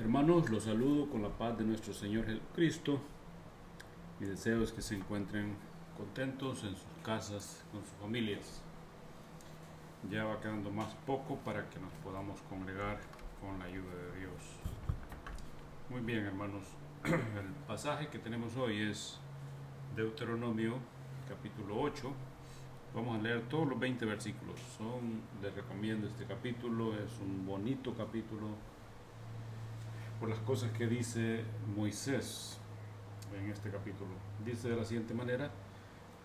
Hermanos, 0.00 0.48
los 0.48 0.62
saludo 0.62 1.10
con 1.10 1.22
la 1.22 1.28
paz 1.28 1.58
de 1.58 1.64
nuestro 1.64 1.92
Señor 1.92 2.24
Jesucristo. 2.24 3.00
Mi 4.20 4.28
deseo 4.28 4.62
es 4.62 4.70
que 4.70 4.80
se 4.80 4.94
encuentren 4.94 5.56
contentos 5.96 6.62
en 6.62 6.76
sus 6.76 7.02
casas, 7.02 7.64
con 7.72 7.80
sus 7.82 7.94
familias. 8.00 8.62
Ya 10.08 10.22
va 10.22 10.40
quedando 10.40 10.70
más 10.70 10.94
poco 11.04 11.34
para 11.38 11.68
que 11.68 11.80
nos 11.80 11.92
podamos 12.04 12.40
congregar 12.42 13.00
con 13.40 13.58
la 13.58 13.64
ayuda 13.64 13.92
de 13.92 14.20
Dios. 14.20 14.40
Muy 15.90 16.00
bien, 16.02 16.24
hermanos. 16.26 16.62
El 17.04 17.52
pasaje 17.66 18.06
que 18.06 18.20
tenemos 18.20 18.56
hoy 18.56 18.80
es 18.82 19.18
Deuteronomio 19.96 20.74
capítulo 21.28 21.76
8. 21.76 22.12
Vamos 22.94 23.18
a 23.18 23.22
leer 23.22 23.48
todos 23.48 23.66
los 23.66 23.80
20 23.80 24.06
versículos. 24.06 24.60
Son, 24.76 25.22
les 25.42 25.52
recomiendo 25.52 26.06
este 26.06 26.24
capítulo, 26.24 26.94
es 26.94 27.18
un 27.20 27.44
bonito 27.44 27.94
capítulo 27.96 28.46
por 30.18 30.28
las 30.28 30.38
cosas 30.40 30.70
que 30.72 30.86
dice 30.86 31.44
Moisés 31.76 32.58
en 33.36 33.50
este 33.50 33.70
capítulo. 33.70 34.10
Dice 34.44 34.68
de 34.68 34.76
la 34.76 34.84
siguiente 34.84 35.14
manera, 35.14 35.50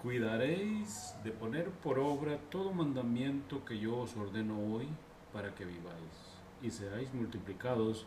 cuidaréis 0.02 1.14
de 1.24 1.32
poner 1.32 1.70
por 1.70 2.00
obra 2.00 2.38
todo 2.50 2.74
mandamiento 2.74 3.64
que 3.66 3.78
yo 3.78 4.00
os 4.00 4.16
ordeno 4.18 4.58
hoy 4.60 4.88
para 5.32 5.54
que 5.54 5.66
viváis 5.66 6.34
y 6.62 6.72
seáis 6.72 7.14
multiplicados 7.14 8.06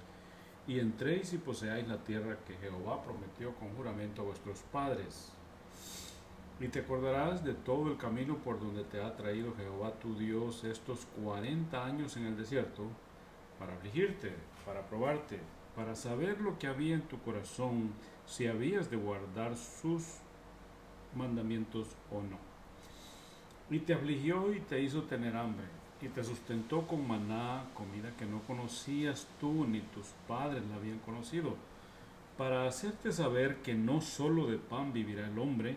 y 0.66 0.80
entréis 0.80 1.32
y 1.32 1.38
poseáis 1.38 1.87
la 1.87 1.98
tierra 1.98 2.38
que 2.46 2.56
Jehová 2.56 3.02
prometió 3.04 3.54
con 3.54 3.68
juramento 3.76 4.23
a 4.23 4.24
vuestros 4.24 4.60
padres. 4.73 5.30
Y 6.59 6.68
te 6.68 6.80
acordarás 6.80 7.45
de 7.45 7.54
todo 7.54 7.92
el 7.92 7.98
camino 7.98 8.38
por 8.38 8.59
donde 8.59 8.82
te 8.82 9.00
ha 9.00 9.14
traído 9.14 9.54
Jehová 9.56 9.92
tu 10.00 10.16
Dios 10.16 10.64
estos 10.64 11.06
cuarenta 11.23 11.84
años 11.84 12.16
en 12.16 12.26
el 12.26 12.37
desierto, 12.37 12.84
para 13.59 13.74
afligirte, 13.74 14.32
para 14.64 14.87
probarte, 14.87 15.38
para 15.77 15.95
saber 15.95 16.41
lo 16.41 16.59
que 16.59 16.66
había 16.66 16.95
en 16.95 17.03
tu 17.03 17.21
corazón, 17.21 17.91
si 18.24 18.46
habías 18.46 18.91
de 18.91 18.96
guardar 18.96 19.57
sus 19.57 20.05
mandamientos 21.15 21.88
o 22.10 22.23
no. 22.23 22.38
Y 23.71 23.80
te 23.80 23.93
afligió 23.93 24.55
y 24.55 24.60
te 24.60 24.80
hizo 24.80 25.02
tener 25.02 25.37
hambre, 25.37 25.66
y 26.01 26.09
te 26.09 26.24
sustentó 26.24 26.87
con 26.87 27.07
maná, 27.07 27.65
comida 27.74 28.16
que 28.16 28.24
no 28.24 28.41
conocías 28.41 29.29
tú 29.38 29.66
ni 29.66 29.80
tus 29.80 30.07
padres 30.27 30.63
la 30.66 30.77
habían 30.77 30.99
conocido, 31.01 31.57
para 32.38 32.66
hacerte 32.66 33.13
saber 33.13 33.57
que 33.57 33.74
no 33.74 34.01
solo 34.01 34.46
de 34.46 34.59
pan 34.59 34.93
vivirá 34.95 35.27
el 35.27 35.38
hombre, 35.38 35.77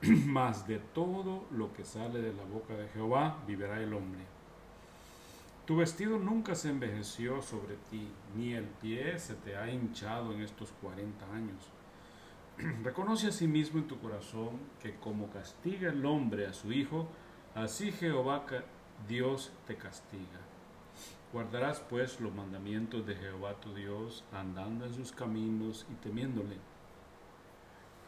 mas 0.26 0.66
de 0.68 0.78
todo 0.78 1.46
lo 1.50 1.72
que 1.72 1.84
sale 1.84 2.20
de 2.20 2.34
la 2.34 2.44
boca 2.44 2.74
de 2.74 2.88
Jehová 2.88 3.38
vivirá 3.46 3.80
el 3.80 3.94
hombre. 3.94 4.37
Tu 5.68 5.76
vestido 5.76 6.18
nunca 6.18 6.54
se 6.54 6.70
envejeció 6.70 7.42
sobre 7.42 7.76
ti, 7.90 8.08
ni 8.34 8.54
el 8.54 8.64
pie 8.64 9.18
se 9.18 9.34
te 9.34 9.54
ha 9.54 9.70
hinchado 9.70 10.32
en 10.32 10.40
estos 10.40 10.72
cuarenta 10.72 11.30
años. 11.30 11.68
Reconoce 12.82 13.26
a 13.26 13.32
sí 13.32 13.46
mismo 13.46 13.78
en 13.78 13.86
tu 13.86 13.98
corazón 13.98 14.60
que 14.82 14.94
como 14.94 15.28
castiga 15.28 15.90
el 15.90 16.06
hombre 16.06 16.46
a 16.46 16.54
su 16.54 16.72
hijo, 16.72 17.06
así 17.54 17.92
Jehová 17.92 18.46
Dios 19.06 19.52
te 19.66 19.76
castiga. 19.76 20.40
Guardarás 21.34 21.80
pues 21.80 22.18
los 22.18 22.34
mandamientos 22.34 23.06
de 23.06 23.16
Jehová 23.16 23.60
tu 23.60 23.74
Dios, 23.74 24.24
andando 24.32 24.86
en 24.86 24.94
sus 24.94 25.12
caminos 25.12 25.84
y 25.92 25.96
temiéndole. 25.96 26.56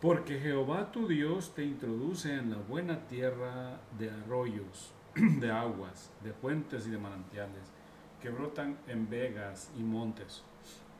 Porque 0.00 0.40
Jehová 0.40 0.90
tu 0.92 1.06
Dios 1.06 1.54
te 1.54 1.62
introduce 1.62 2.32
en 2.32 2.52
la 2.52 2.56
buena 2.56 3.06
tierra 3.06 3.82
de 3.98 4.10
arroyos 4.10 4.94
de 5.14 5.50
aguas, 5.50 6.10
de 6.22 6.32
fuentes 6.32 6.86
y 6.86 6.90
de 6.90 6.98
manantiales, 6.98 7.72
que 8.20 8.30
brotan 8.30 8.78
en 8.86 9.08
vegas 9.08 9.70
y 9.76 9.82
montes, 9.82 10.42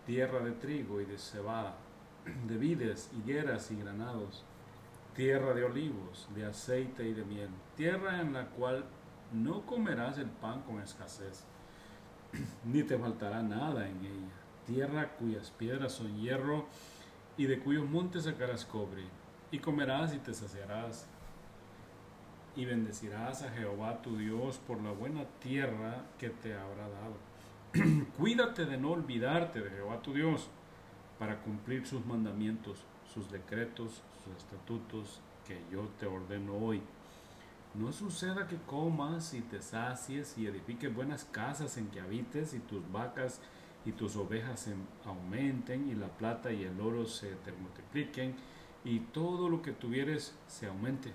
tierra 0.06 0.41
de 0.41 0.53
trigo 0.53 1.00
y 1.00 1.05
de 1.05 1.19
cebada, 1.19 1.77
de 2.47 2.56
vides, 2.56 3.11
higueras 3.16 3.70
y 3.70 3.77
granados, 3.77 4.44
tierra 5.14 5.55
de 5.55 5.64
olivos, 5.64 6.28
de 6.34 6.47
aceite 6.47 7.04
y 7.04 7.12
de 7.12 7.25
miel, 7.25 7.50
tierra 7.76 8.20
en 8.20 8.32
la 8.32 8.47
cual 8.47 8.84
no 9.32 9.65
comerás 9.66 10.19
el 10.19 10.31
pan 10.31 10.62
con 10.62 10.81
escasez, 10.81 11.44
ni 12.65 12.82
te 12.82 12.99
faltará 12.99 13.43
nada 13.43 13.88
en 13.88 14.04
ella, 14.04 14.41
tierra 14.66 15.16
cuyas 15.16 15.50
piedras 15.50 15.93
son 15.93 16.16
hierro, 16.16 16.66
y 17.37 17.47
de 17.47 17.59
cuyos 17.60 17.88
montes 17.88 18.25
sacarás 18.25 18.65
cobre, 18.65 19.04
y 19.50 19.59
comerás 19.59 20.15
y 20.15 20.19
te 20.19 20.34
saciarás, 20.34 21.06
y 22.60 22.66
bendecirás 22.66 23.41
a 23.41 23.50
Jehová 23.53 24.03
tu 24.03 24.19
Dios 24.19 24.59
por 24.59 24.82
la 24.82 24.91
buena 24.91 25.25
tierra 25.41 26.04
que 26.19 26.28
te 26.28 26.53
habrá 26.53 26.91
dado. 26.91 27.16
Cuídate 28.19 28.66
de 28.66 28.76
no 28.76 28.91
olvidarte 28.91 29.62
de 29.62 29.71
Jehová 29.71 30.03
tu 30.03 30.12
Dios 30.12 30.47
para 31.19 31.41
cumplir 31.41 31.87
sus 31.87 32.04
mandamientos, 32.04 32.84
sus 33.15 33.31
decretos, 33.31 34.03
sus 34.22 34.37
estatutos 34.37 35.22
que 35.49 35.59
yo 35.72 35.88
te 35.99 36.04
ordeno 36.04 36.54
hoy. 36.54 36.82
No 37.72 37.93
suceda 37.93 38.47
que 38.47 38.59
comas 38.66 39.32
y 39.32 39.41
te 39.41 39.62
sacies 39.62 40.37
y 40.37 40.47
edifiques 40.47 40.94
buenas 40.94 41.25
casas 41.25 41.78
en 41.78 41.88
que 41.88 42.00
habites 42.00 42.53
y 42.53 42.59
tus 42.59 42.82
vacas 42.93 43.41
y 43.87 43.93
tus 43.93 44.16
ovejas 44.16 44.69
aumenten 45.06 45.88
y 45.88 45.94
la 45.94 46.09
plata 46.09 46.53
y 46.53 46.65
el 46.65 46.78
oro 46.78 47.06
se 47.06 47.31
te 47.37 47.53
multipliquen 47.53 48.34
y 48.84 49.00
todo 49.00 49.49
lo 49.49 49.62
que 49.62 49.72
tuvieres 49.72 50.37
se 50.47 50.66
aumente 50.66 51.15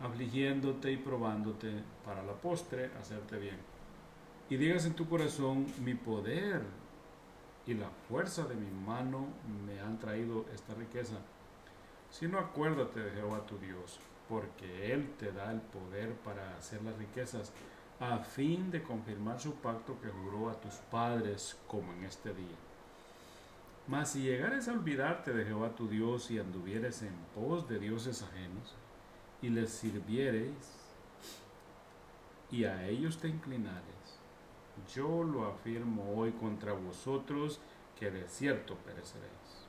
afligiéndote 0.00 0.92
y 0.92 0.96
probándote 0.96 1.82
para 2.04 2.22
la 2.22 2.34
postre 2.34 2.90
hacerte 3.00 3.38
bien. 3.38 3.58
Y 4.48 4.56
digas 4.56 4.86
en 4.86 4.94
tu 4.94 5.08
corazón, 5.08 5.66
mi 5.82 5.94
poder 5.94 6.62
y 7.66 7.74
la 7.74 7.90
fuerza 8.08 8.44
de 8.44 8.54
mi 8.54 8.70
mano 8.70 9.26
me 9.66 9.80
han 9.80 9.98
traído 9.98 10.46
esta 10.54 10.74
riqueza. 10.74 11.16
Si 12.10 12.28
no 12.28 12.38
acuérdate 12.38 13.00
de 13.00 13.10
Jehová 13.10 13.44
tu 13.46 13.58
Dios, 13.58 13.98
porque 14.28 14.92
Él 14.92 15.14
te 15.18 15.32
da 15.32 15.50
el 15.50 15.60
poder 15.60 16.14
para 16.14 16.56
hacer 16.56 16.82
las 16.82 16.96
riquezas, 16.96 17.52
a 17.98 18.18
fin 18.18 18.70
de 18.70 18.82
confirmar 18.82 19.40
su 19.40 19.54
pacto 19.54 19.98
que 20.00 20.08
juró 20.08 20.50
a 20.50 20.60
tus 20.60 20.74
padres 20.90 21.56
como 21.66 21.92
en 21.94 22.04
este 22.04 22.34
día. 22.34 22.56
Mas 23.88 24.10
si 24.10 24.22
llegares 24.22 24.68
a 24.68 24.72
olvidarte 24.72 25.32
de 25.32 25.44
Jehová 25.44 25.70
tu 25.70 25.88
Dios 25.88 26.30
y 26.30 26.38
anduvieres 26.38 27.02
en 27.02 27.14
pos 27.34 27.68
de 27.68 27.78
dioses 27.78 28.22
ajenos, 28.22 28.74
y 29.46 29.48
les 29.48 29.70
sirviereis 29.70 30.72
y 32.50 32.64
a 32.64 32.84
ellos 32.88 33.18
te 33.18 33.28
inclinares. 33.28 34.18
Yo 34.92 35.22
lo 35.22 35.46
afirmo 35.46 36.14
hoy 36.16 36.32
contra 36.32 36.72
vosotros 36.72 37.60
que 37.96 38.10
de 38.10 38.28
cierto 38.28 38.74
pereceréis. 38.74 39.68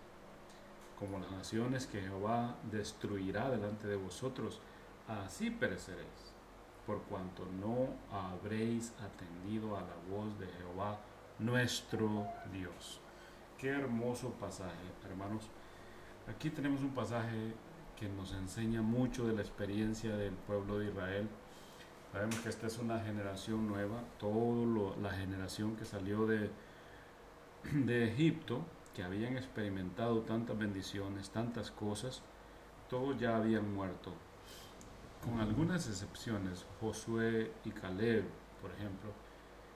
Como 0.97 1.19
las 1.19 1.31
naciones 1.31 1.85
que 1.85 2.01
Jehová 2.01 2.55
destruirá 2.71 3.51
delante 3.51 3.87
de 3.87 3.97
vosotros, 3.97 4.61
así 5.07 5.51
pereceréis, 5.51 6.33
por 6.87 7.03
cuanto 7.03 7.45
no 7.45 7.89
habréis 8.11 8.93
atendido 8.99 9.77
a 9.77 9.81
la 9.81 9.95
voz 10.09 10.39
de 10.39 10.47
Jehová 10.47 10.99
nuestro 11.37 12.25
Dios. 12.51 12.99
Qué 13.59 13.69
hermoso 13.69 14.31
pasaje, 14.31 14.87
hermanos. 15.07 15.51
Aquí 16.27 16.49
tenemos 16.49 16.81
un 16.81 16.95
pasaje 16.95 17.53
que 17.99 18.07
nos 18.09 18.33
enseña 18.33 18.81
mucho 18.81 19.27
de 19.27 19.33
la 19.33 19.41
experiencia 19.41 20.15
del 20.15 20.33
pueblo 20.33 20.79
de 20.79 20.87
Israel. 20.87 21.27
Sabemos 22.11 22.39
que 22.39 22.49
esta 22.49 22.67
es 22.67 22.77
una 22.77 22.99
generación 22.99 23.67
nueva, 23.67 24.01
toda 24.19 24.95
la 25.01 25.11
generación 25.11 25.75
que 25.75 25.85
salió 25.85 26.25
de, 26.25 26.49
de 27.73 28.07
Egipto, 28.07 28.61
que 28.95 29.03
habían 29.03 29.37
experimentado 29.37 30.21
tantas 30.21 30.57
bendiciones, 30.57 31.29
tantas 31.29 31.71
cosas, 31.71 32.21
todos 32.89 33.19
ya 33.19 33.35
habían 33.35 33.73
muerto, 33.73 34.13
con 35.23 35.39
algunas 35.39 35.87
excepciones, 35.87 36.65
Josué 36.79 37.51
y 37.65 37.71
Caleb, 37.71 38.23
por 38.61 38.71
ejemplo, 38.71 39.11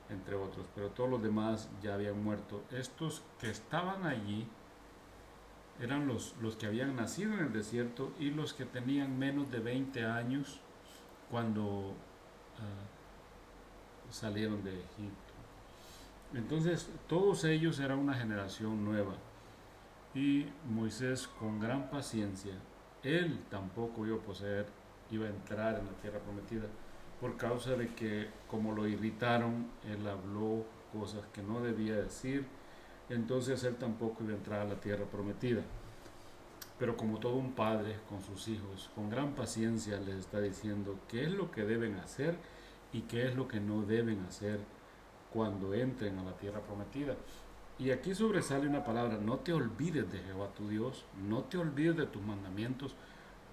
entre 0.09 0.35
otros, 0.35 0.65
pero 0.75 0.89
todos 0.89 1.09
los 1.09 1.21
demás 1.21 1.69
ya 1.81 1.95
habían 1.95 2.23
muerto. 2.23 2.63
Estos 2.71 3.23
que 3.39 3.49
estaban 3.49 4.05
allí, 4.05 4.47
eran 5.81 6.07
los, 6.07 6.35
los 6.41 6.55
que 6.55 6.67
habían 6.67 6.95
nacido 6.95 7.33
en 7.33 7.39
el 7.39 7.53
desierto 7.53 8.11
y 8.19 8.29
los 8.29 8.53
que 8.53 8.65
tenían 8.65 9.17
menos 9.17 9.51
de 9.51 9.59
20 9.59 10.05
años 10.05 10.59
cuando 11.29 11.93
ah, 12.59 14.11
salieron 14.11 14.63
de 14.63 14.71
Egipto. 14.71 15.33
Entonces, 16.33 16.89
todos 17.07 17.43
ellos 17.43 17.79
eran 17.79 17.99
una 17.99 18.13
generación 18.13 18.85
nueva. 18.85 19.13
Y 20.13 20.45
Moisés 20.69 21.27
con 21.27 21.59
gran 21.59 21.89
paciencia, 21.89 22.53
él 23.03 23.39
tampoco 23.49 24.05
iba 24.05 24.17
a 24.17 24.21
poseer, 24.21 24.65
iba 25.09 25.25
a 25.25 25.29
entrar 25.29 25.79
en 25.79 25.85
la 25.85 25.93
tierra 26.01 26.19
prometida, 26.19 26.67
por 27.19 27.37
causa 27.37 27.71
de 27.71 27.93
que 27.93 28.29
como 28.47 28.73
lo 28.73 28.87
irritaron, 28.87 29.67
él 29.85 30.07
habló 30.07 30.65
cosas 30.91 31.25
que 31.33 31.41
no 31.41 31.61
debía 31.61 31.95
decir, 31.95 32.45
entonces 33.13 33.63
él 33.63 33.75
tampoco 33.75 34.23
iba 34.23 34.33
a 34.33 34.37
entrar 34.37 34.61
a 34.61 34.65
la 34.65 34.79
tierra 34.79 35.05
prometida. 35.05 35.61
Pero 36.79 36.97
como 36.97 37.19
todo 37.19 37.35
un 37.35 37.53
padre 37.53 37.97
con 38.09 38.21
sus 38.21 38.47
hijos, 38.47 38.89
con 38.95 39.09
gran 39.09 39.33
paciencia 39.33 39.99
les 39.99 40.15
está 40.15 40.39
diciendo 40.41 40.99
qué 41.07 41.25
es 41.25 41.31
lo 41.31 41.51
que 41.51 41.63
deben 41.63 41.95
hacer 41.95 42.35
y 42.91 43.01
qué 43.01 43.27
es 43.27 43.35
lo 43.35 43.47
que 43.47 43.59
no 43.59 43.83
deben 43.83 44.19
hacer 44.25 44.59
cuando 45.31 45.73
entren 45.73 46.17
a 46.17 46.23
la 46.23 46.37
tierra 46.37 46.61
prometida. 46.61 47.15
Y 47.77 47.91
aquí 47.91 48.13
sobresale 48.13 48.67
una 48.67 48.83
palabra, 48.83 49.17
no 49.17 49.37
te 49.37 49.53
olvides 49.53 50.11
de 50.11 50.19
Jehová 50.19 50.49
tu 50.55 50.69
Dios, 50.69 51.05
no 51.27 51.43
te 51.43 51.57
olvides 51.57 51.97
de 51.97 52.05
tus 52.05 52.21
mandamientos, 52.21 52.95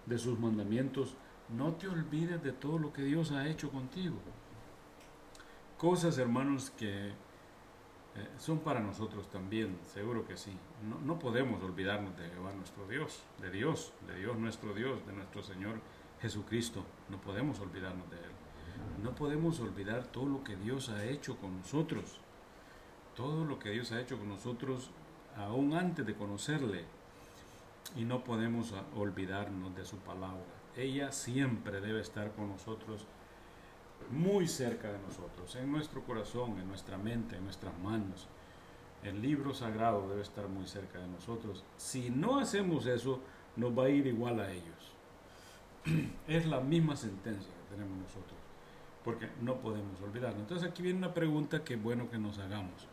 de 0.06 0.18
sus 0.18 0.38
mandamientos, 0.38 1.14
no 1.48 1.74
te 1.74 1.88
olvides 1.88 2.42
de 2.42 2.52
todo 2.52 2.78
lo 2.78 2.92
que 2.92 3.02
Dios 3.02 3.30
ha 3.32 3.48
hecho 3.48 3.70
contigo. 3.70 4.16
Cosas, 5.78 6.18
hermanos, 6.18 6.70
que 6.70 7.12
son 8.38 8.60
para 8.60 8.80
nosotros 8.80 9.30
también, 9.30 9.78
seguro 9.92 10.26
que 10.26 10.36
sí. 10.36 10.52
No, 10.88 10.98
no, 11.00 11.18
podemos 11.18 11.62
olvidarnos 11.62 12.16
de 12.16 12.28
Jehová 12.28 12.52
nuestro 12.52 12.86
Dios, 12.86 13.22
de 13.40 13.50
Dios, 13.50 13.92
de 14.06 14.16
Dios 14.16 14.36
nuestro 14.36 14.74
Dios, 14.74 15.04
de 15.06 15.12
nuestro 15.12 15.42
Señor 15.42 15.80
Jesucristo. 16.20 16.84
No 17.08 17.20
podemos 17.20 17.60
olvidarnos 17.60 18.08
de 18.10 18.16
Él. 18.16 18.32
No 19.02 19.14
podemos 19.14 19.60
olvidar 19.60 20.04
todo 20.04 20.26
lo 20.26 20.44
que 20.44 20.56
Dios 20.56 20.88
ha 20.88 21.04
hecho 21.04 21.36
con 21.36 21.56
nosotros. 21.58 22.20
Todo 23.14 23.44
lo 23.44 23.58
que 23.58 23.70
Dios 23.70 23.92
ha 23.92 24.00
hecho 24.00 24.18
con 24.18 24.28
nosotros 24.28 24.90
aún 25.36 25.74
antes 25.74 26.06
de 26.06 26.14
conocerle. 26.14 26.84
Y 27.96 28.04
no 28.04 28.24
podemos 28.24 28.74
olvidarnos 28.96 29.74
de 29.74 29.84
su 29.84 29.96
palabra. 29.98 30.44
Ella 30.76 31.10
siempre 31.10 31.80
debe 31.80 32.00
estar 32.00 32.32
con 32.32 32.48
nosotros 32.48 33.06
muy 34.10 34.48
cerca 34.48 34.90
de 34.90 34.98
nosotros, 34.98 35.54
en 35.56 35.70
nuestro 35.70 36.02
corazón, 36.02 36.58
en 36.58 36.68
nuestra 36.68 36.98
mente, 36.98 37.36
en 37.36 37.44
nuestras 37.44 37.76
manos. 37.78 38.28
El 39.02 39.22
libro 39.22 39.54
sagrado 39.54 40.08
debe 40.08 40.22
estar 40.22 40.48
muy 40.48 40.66
cerca 40.66 40.98
de 40.98 41.06
nosotros. 41.06 41.64
Si 41.76 42.10
no 42.10 42.38
hacemos 42.38 42.86
eso, 42.86 43.20
nos 43.56 43.76
va 43.76 43.84
a 43.84 43.90
ir 43.90 44.06
igual 44.06 44.40
a 44.40 44.50
ellos. 44.50 44.92
Es 46.28 46.46
la 46.46 46.60
misma 46.60 46.96
sentencia 46.96 47.52
que 47.52 47.76
tenemos 47.76 47.96
nosotros, 47.98 48.38
porque 49.04 49.28
no 49.40 49.56
podemos 49.56 50.00
olvidarlo. 50.02 50.40
Entonces 50.40 50.68
aquí 50.68 50.82
viene 50.82 50.98
una 50.98 51.14
pregunta 51.14 51.64
que 51.64 51.76
bueno 51.76 52.10
que 52.10 52.18
nos 52.18 52.38
hagamos. 52.38 52.88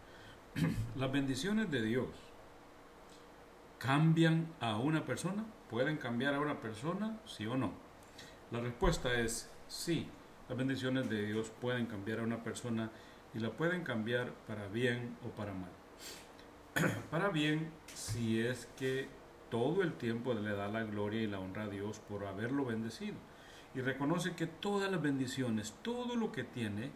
¿Las 0.95 1.11
bendiciones 1.11 1.71
de 1.71 1.81
Dios 1.81 2.07
cambian 3.79 4.47
a 4.59 4.77
una 4.77 5.05
persona? 5.05 5.45
¿Pueden 5.69 5.97
cambiar 5.97 6.35
a 6.35 6.39
una 6.39 6.59
persona? 6.59 7.19
¿Sí 7.25 7.45
o 7.45 7.57
no? 7.57 7.71
La 8.51 8.59
respuesta 8.59 9.13
es 9.19 9.49
sí. 9.67 10.07
Las 10.47 10.57
bendiciones 10.57 11.09
de 11.09 11.25
Dios 11.25 11.51
pueden 11.59 11.87
cambiar 11.87 12.19
a 12.19 12.23
una 12.23 12.43
persona 12.43 12.91
y 13.33 13.39
la 13.39 13.49
pueden 13.49 13.83
cambiar 13.83 14.31
para 14.47 14.67
bien 14.67 15.17
o 15.25 15.29
para 15.29 15.53
mal. 15.53 15.71
para 17.09 17.29
bien 17.29 17.71
si 17.95 18.41
es 18.41 18.67
que 18.77 19.07
todo 19.49 19.81
el 19.81 19.93
tiempo 19.93 20.35
le 20.35 20.51
da 20.51 20.67
la 20.67 20.83
gloria 20.83 21.21
y 21.21 21.27
la 21.27 21.39
honra 21.39 21.63
a 21.63 21.67
Dios 21.67 21.99
por 21.99 22.25
haberlo 22.27 22.65
bendecido. 22.65 23.15
Y 23.73 23.81
reconoce 23.81 24.35
que 24.35 24.45
todas 24.45 24.91
las 24.91 25.01
bendiciones, 25.01 25.73
todo 25.81 26.15
lo 26.15 26.31
que 26.31 26.43
tiene, 26.43 26.91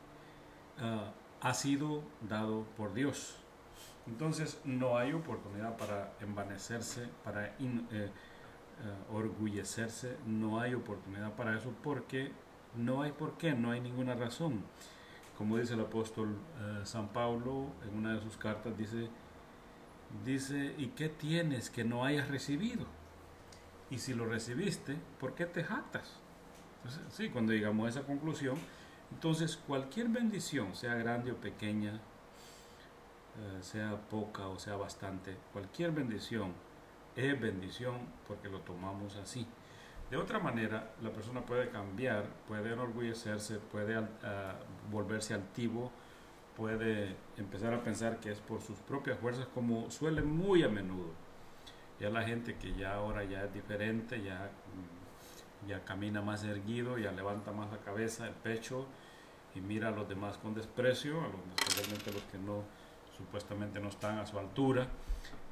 ah, 0.79 1.11
ha 1.41 1.53
sido 1.55 2.03
dado 2.21 2.65
por 2.77 2.93
Dios. 2.93 3.35
Entonces 4.05 4.61
no 4.63 4.97
hay 4.97 5.13
oportunidad 5.13 5.75
para 5.75 6.13
envanecerse, 6.21 7.07
para 7.23 7.47
eh, 7.47 7.55
eh, 7.59 8.09
orgullecerse, 9.11 10.17
no 10.27 10.59
hay 10.59 10.73
oportunidad 10.75 11.33
para 11.33 11.57
eso 11.57 11.73
porque 11.83 12.31
no 12.75 13.01
hay 13.01 13.11
por 13.11 13.37
qué, 13.37 13.53
no 13.53 13.71
hay 13.71 13.81
ninguna 13.81 14.15
razón. 14.15 14.63
Como 15.37 15.57
dice 15.57 15.73
el 15.73 15.81
apóstol 15.81 16.35
eh, 16.59 16.81
San 16.83 17.09
Pablo 17.09 17.67
en 17.87 17.97
una 17.97 18.13
de 18.13 18.21
sus 18.21 18.37
cartas, 18.37 18.77
dice, 18.77 19.09
dice, 20.25 20.75
¿y 20.77 20.87
qué 20.87 21.09
tienes 21.09 21.69
que 21.69 21.83
no 21.83 22.03
hayas 22.03 22.27
recibido? 22.27 22.85
Y 23.89 23.99
si 23.99 24.13
lo 24.13 24.25
recibiste, 24.25 24.97
¿por 25.19 25.33
qué 25.33 25.45
te 25.45 25.63
jactas? 25.63 26.15
sí, 27.09 27.29
cuando 27.29 27.51
llegamos 27.51 27.85
a 27.85 27.89
esa 27.89 28.03
conclusión, 28.03 28.55
entonces 29.11 29.57
cualquier 29.57 30.07
bendición, 30.07 30.75
sea 30.75 30.95
grande 30.95 31.31
o 31.31 31.35
pequeña, 31.35 31.93
eh, 31.93 33.59
sea 33.61 33.97
poca 34.09 34.47
o 34.47 34.57
sea 34.59 34.75
bastante, 34.75 35.35
cualquier 35.51 35.91
bendición 35.91 36.53
es 37.15 37.39
bendición 37.39 37.95
porque 38.27 38.49
lo 38.49 38.61
tomamos 38.61 39.15
así. 39.17 39.45
De 40.09 40.17
otra 40.17 40.39
manera, 40.39 40.91
la 41.03 41.11
persona 41.11 41.41
puede 41.41 41.69
cambiar, 41.69 42.25
puede 42.47 42.73
enorgullecerse, 42.73 43.59
puede 43.59 43.95
ah, 43.95 44.55
volverse 44.91 45.35
altivo, 45.35 45.91
puede 46.57 47.15
empezar 47.37 47.73
a 47.73 47.83
pensar 47.83 48.19
que 48.19 48.31
es 48.31 48.39
por 48.39 48.61
sus 48.61 48.79
propias 48.79 49.19
fuerzas, 49.19 49.47
como 49.53 49.91
suele 49.91 50.23
muy 50.23 50.63
a 50.63 50.69
menudo. 50.69 51.11
Ya 51.99 52.09
la 52.09 52.23
gente 52.23 52.55
que 52.55 52.73
ya 52.73 52.95
ahora 52.95 53.23
ya 53.23 53.43
es 53.43 53.53
diferente, 53.53 54.23
ya, 54.23 54.49
ya 55.67 55.83
camina 55.85 56.21
más 56.21 56.43
erguido, 56.43 56.97
ya 56.97 57.11
levanta 57.11 57.51
más 57.51 57.69
la 57.71 57.77
cabeza, 57.77 58.27
el 58.27 58.33
pecho 58.33 58.87
y 59.53 59.61
mira 59.61 59.89
a 59.89 59.91
los 59.91 60.07
demás 60.07 60.37
con 60.37 60.55
desprecio, 60.55 61.19
a 61.19 61.27
los, 61.27 61.41
especialmente 61.59 62.11
los 62.11 62.23
que 62.23 62.37
no 62.39 62.63
supuestamente 63.15 63.79
no 63.79 63.89
están 63.89 64.17
a 64.17 64.25
su 64.25 64.39
altura. 64.39 64.87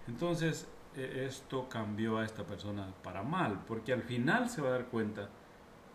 Entonces, 0.07 0.67
esto 0.95 1.69
cambió 1.69 2.17
a 2.17 2.25
esta 2.25 2.43
persona 2.43 2.87
para 3.03 3.23
mal, 3.23 3.63
porque 3.67 3.93
al 3.93 4.03
final 4.03 4.49
se 4.49 4.61
va 4.61 4.69
a 4.69 4.71
dar 4.71 4.85
cuenta 4.85 5.29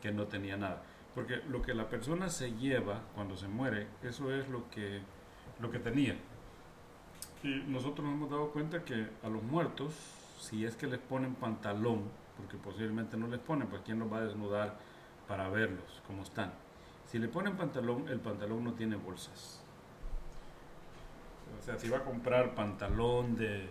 que 0.00 0.12
no 0.12 0.26
tenía 0.26 0.56
nada. 0.56 0.82
Porque 1.14 1.42
lo 1.48 1.60
que 1.62 1.74
la 1.74 1.88
persona 1.88 2.28
se 2.28 2.52
lleva 2.52 3.00
cuando 3.14 3.36
se 3.36 3.48
muere, 3.48 3.86
eso 4.02 4.32
es 4.32 4.48
lo 4.48 4.68
que, 4.70 5.00
lo 5.60 5.70
que 5.70 5.78
tenía. 5.78 6.16
Y 7.42 7.64
nosotros 7.66 8.06
nos 8.06 8.14
hemos 8.14 8.30
dado 8.30 8.50
cuenta 8.50 8.84
que 8.84 9.08
a 9.22 9.28
los 9.28 9.42
muertos, 9.42 9.92
si 10.38 10.64
es 10.64 10.76
que 10.76 10.86
les 10.86 11.00
ponen 11.00 11.34
pantalón, 11.34 12.04
porque 12.36 12.56
posiblemente 12.56 13.16
no 13.16 13.26
les 13.26 13.40
ponen, 13.40 13.68
pues 13.68 13.82
quién 13.84 13.98
los 13.98 14.12
va 14.12 14.18
a 14.18 14.22
desnudar 14.22 14.78
para 15.28 15.48
verlos 15.48 16.02
como 16.06 16.22
están. 16.22 16.52
Si 17.06 17.18
le 17.18 17.28
ponen 17.28 17.56
pantalón, 17.56 18.08
el 18.08 18.20
pantalón 18.20 18.64
no 18.64 18.72
tiene 18.72 18.96
bolsas. 18.96 19.60
O 21.60 21.62
sea, 21.62 21.78
si 21.78 21.88
va 21.88 21.98
a 21.98 22.04
comprar 22.04 22.54
pantalón 22.54 23.36
de 23.36 23.68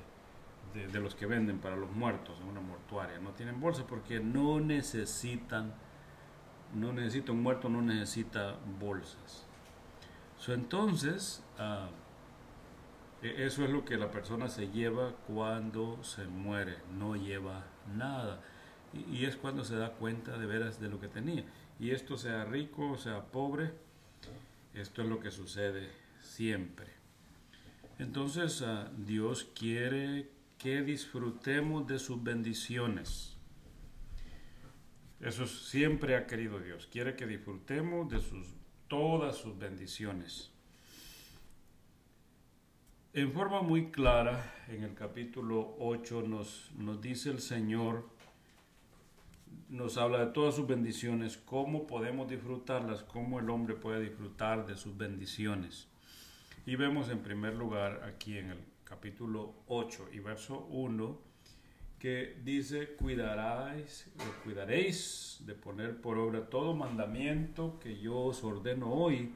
de, 0.73 0.99
los 0.99 1.15
que 1.15 1.25
venden 1.25 1.59
para 1.59 1.75
los 1.75 1.91
muertos 1.91 2.39
en 2.41 2.47
una 2.47 2.61
mortuaria. 2.61 3.19
No 3.19 3.31
tienen 3.31 3.59
bolsa 3.59 3.85
porque 3.87 4.19
no 4.19 4.59
necesitan, 4.59 5.73
no 6.73 6.93
necesita 6.93 7.31
un 7.31 7.43
muerto, 7.43 7.69
no 7.69 7.81
necesita 7.81 8.55
bolsas. 8.79 9.45
entonces, 10.47 11.43
ah, 11.57 11.89
e, 13.21 13.45
eso 13.45 13.63
es 13.63 13.69
lo 13.69 13.85
que 13.85 13.97
la 13.97 14.11
persona 14.11 14.47
se 14.47 14.69
lleva 14.69 15.13
cuando 15.27 16.03
se 16.03 16.25
muere, 16.25 16.77
no 16.97 17.15
lleva 17.15 17.65
nada. 17.95 18.41
Y, 18.93 19.25
es 19.25 19.35
cuando 19.35 19.63
se 19.63 19.75
da 19.75 19.91
cuenta 19.93 20.37
de 20.37 20.45
veras 20.45 20.79
de 20.79 20.89
lo 20.89 20.99
que 20.99 21.07
tenía. 21.07 21.45
Y 21.79 21.91
esto 21.91 22.17
sea 22.17 22.45
rico, 22.45 22.97
sea 22.97 23.23
pobre, 23.25 23.73
esto 24.73 25.01
es 25.01 25.07
lo 25.07 25.19
que 25.19 25.31
sucede 25.31 25.89
siempre. 26.21 26.87
Entonces 27.99 28.61
ah, 28.61 28.89
Dios 28.97 29.49
quiere 29.55 30.40
que 30.61 30.83
disfrutemos 30.83 31.87
de 31.87 31.97
sus 31.97 32.21
bendiciones. 32.21 33.35
Eso 35.19 35.47
siempre 35.47 36.15
ha 36.15 36.27
querido 36.27 36.59
Dios. 36.59 36.87
Quiere 36.91 37.15
que 37.15 37.25
disfrutemos 37.25 38.09
de 38.09 38.19
sus, 38.19 38.47
todas 38.87 39.37
sus 39.37 39.57
bendiciones. 39.57 40.51
En 43.13 43.31
forma 43.33 43.61
muy 43.61 43.89
clara, 43.89 44.53
en 44.67 44.83
el 44.83 44.93
capítulo 44.93 45.75
8 45.79 46.23
nos, 46.27 46.71
nos 46.77 47.01
dice 47.01 47.31
el 47.31 47.39
Señor, 47.39 48.07
nos 49.67 49.97
habla 49.97 50.25
de 50.25 50.31
todas 50.31 50.55
sus 50.55 50.67
bendiciones, 50.67 51.37
cómo 51.37 51.87
podemos 51.87 52.29
disfrutarlas, 52.29 53.03
cómo 53.03 53.39
el 53.39 53.49
hombre 53.49 53.73
puede 53.73 54.01
disfrutar 54.01 54.67
de 54.67 54.77
sus 54.77 54.95
bendiciones. 54.95 55.90
Y 56.63 56.75
vemos 56.75 57.09
en 57.09 57.19
primer 57.19 57.55
lugar 57.55 58.03
aquí 58.03 58.37
en 58.37 58.51
el 58.51 58.59
capítulo 58.83 59.55
8 59.67 60.09
y 60.13 60.19
verso 60.19 60.67
1, 60.69 61.19
que 61.97 62.37
dice, 62.43 62.95
cuidaréis, 62.95 64.07
cuidaréis 64.43 65.39
de 65.45 65.55
poner 65.55 65.99
por 65.99 66.19
obra 66.19 66.49
todo 66.49 66.75
mandamiento 66.75 67.79
que 67.79 67.99
yo 67.99 68.15
os 68.15 68.43
ordeno 68.43 68.93
hoy, 68.93 69.31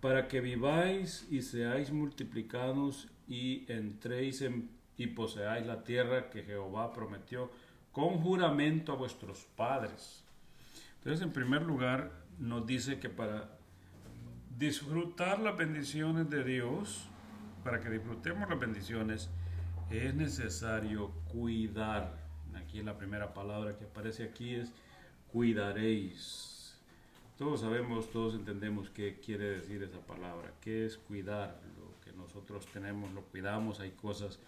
para 0.00 0.26
que 0.26 0.40
viváis 0.40 1.24
y 1.30 1.42
seáis 1.42 1.92
multiplicados 1.92 3.06
y 3.28 3.64
entréis 3.70 4.42
en, 4.42 4.70
y 4.96 5.06
poseáis 5.06 5.64
la 5.66 5.84
tierra 5.84 6.30
que 6.30 6.42
Jehová 6.42 6.92
prometió 6.92 7.52
con 7.92 8.18
juramento 8.18 8.92
a 8.92 8.96
vuestros 8.96 9.46
padres. 9.54 10.24
Entonces, 10.96 11.24
en 11.24 11.32
primer 11.32 11.62
lugar, 11.62 12.10
nos 12.40 12.66
dice 12.66 12.98
que 12.98 13.08
para 13.08 13.59
disfrutar 14.60 15.40
las 15.40 15.56
bendiciones 15.56 16.28
de 16.28 16.44
Dios, 16.44 17.08
para 17.64 17.80
que 17.80 17.88
disfrutemos 17.88 18.46
las 18.46 18.60
bendiciones, 18.60 19.30
es 19.88 20.14
necesario 20.14 21.12
cuidar. 21.32 22.18
Aquí 22.54 22.82
la 22.82 22.98
primera 22.98 23.32
palabra 23.32 23.78
que 23.78 23.86
aparece 23.86 24.22
aquí 24.22 24.56
es 24.56 24.70
cuidaréis. 25.32 26.78
Todos 27.38 27.62
sabemos, 27.62 28.10
todos 28.10 28.34
entendemos 28.34 28.90
qué 28.90 29.18
quiere 29.18 29.48
decir 29.48 29.82
esa 29.82 30.00
palabra, 30.00 30.52
qué 30.60 30.84
es 30.84 30.98
cuidar. 30.98 31.58
Lo 31.78 31.98
que 32.04 32.12
nosotros 32.12 32.66
tenemos 32.66 33.10
lo 33.14 33.22
cuidamos, 33.22 33.80
hay 33.80 33.92
cosas 33.92 34.38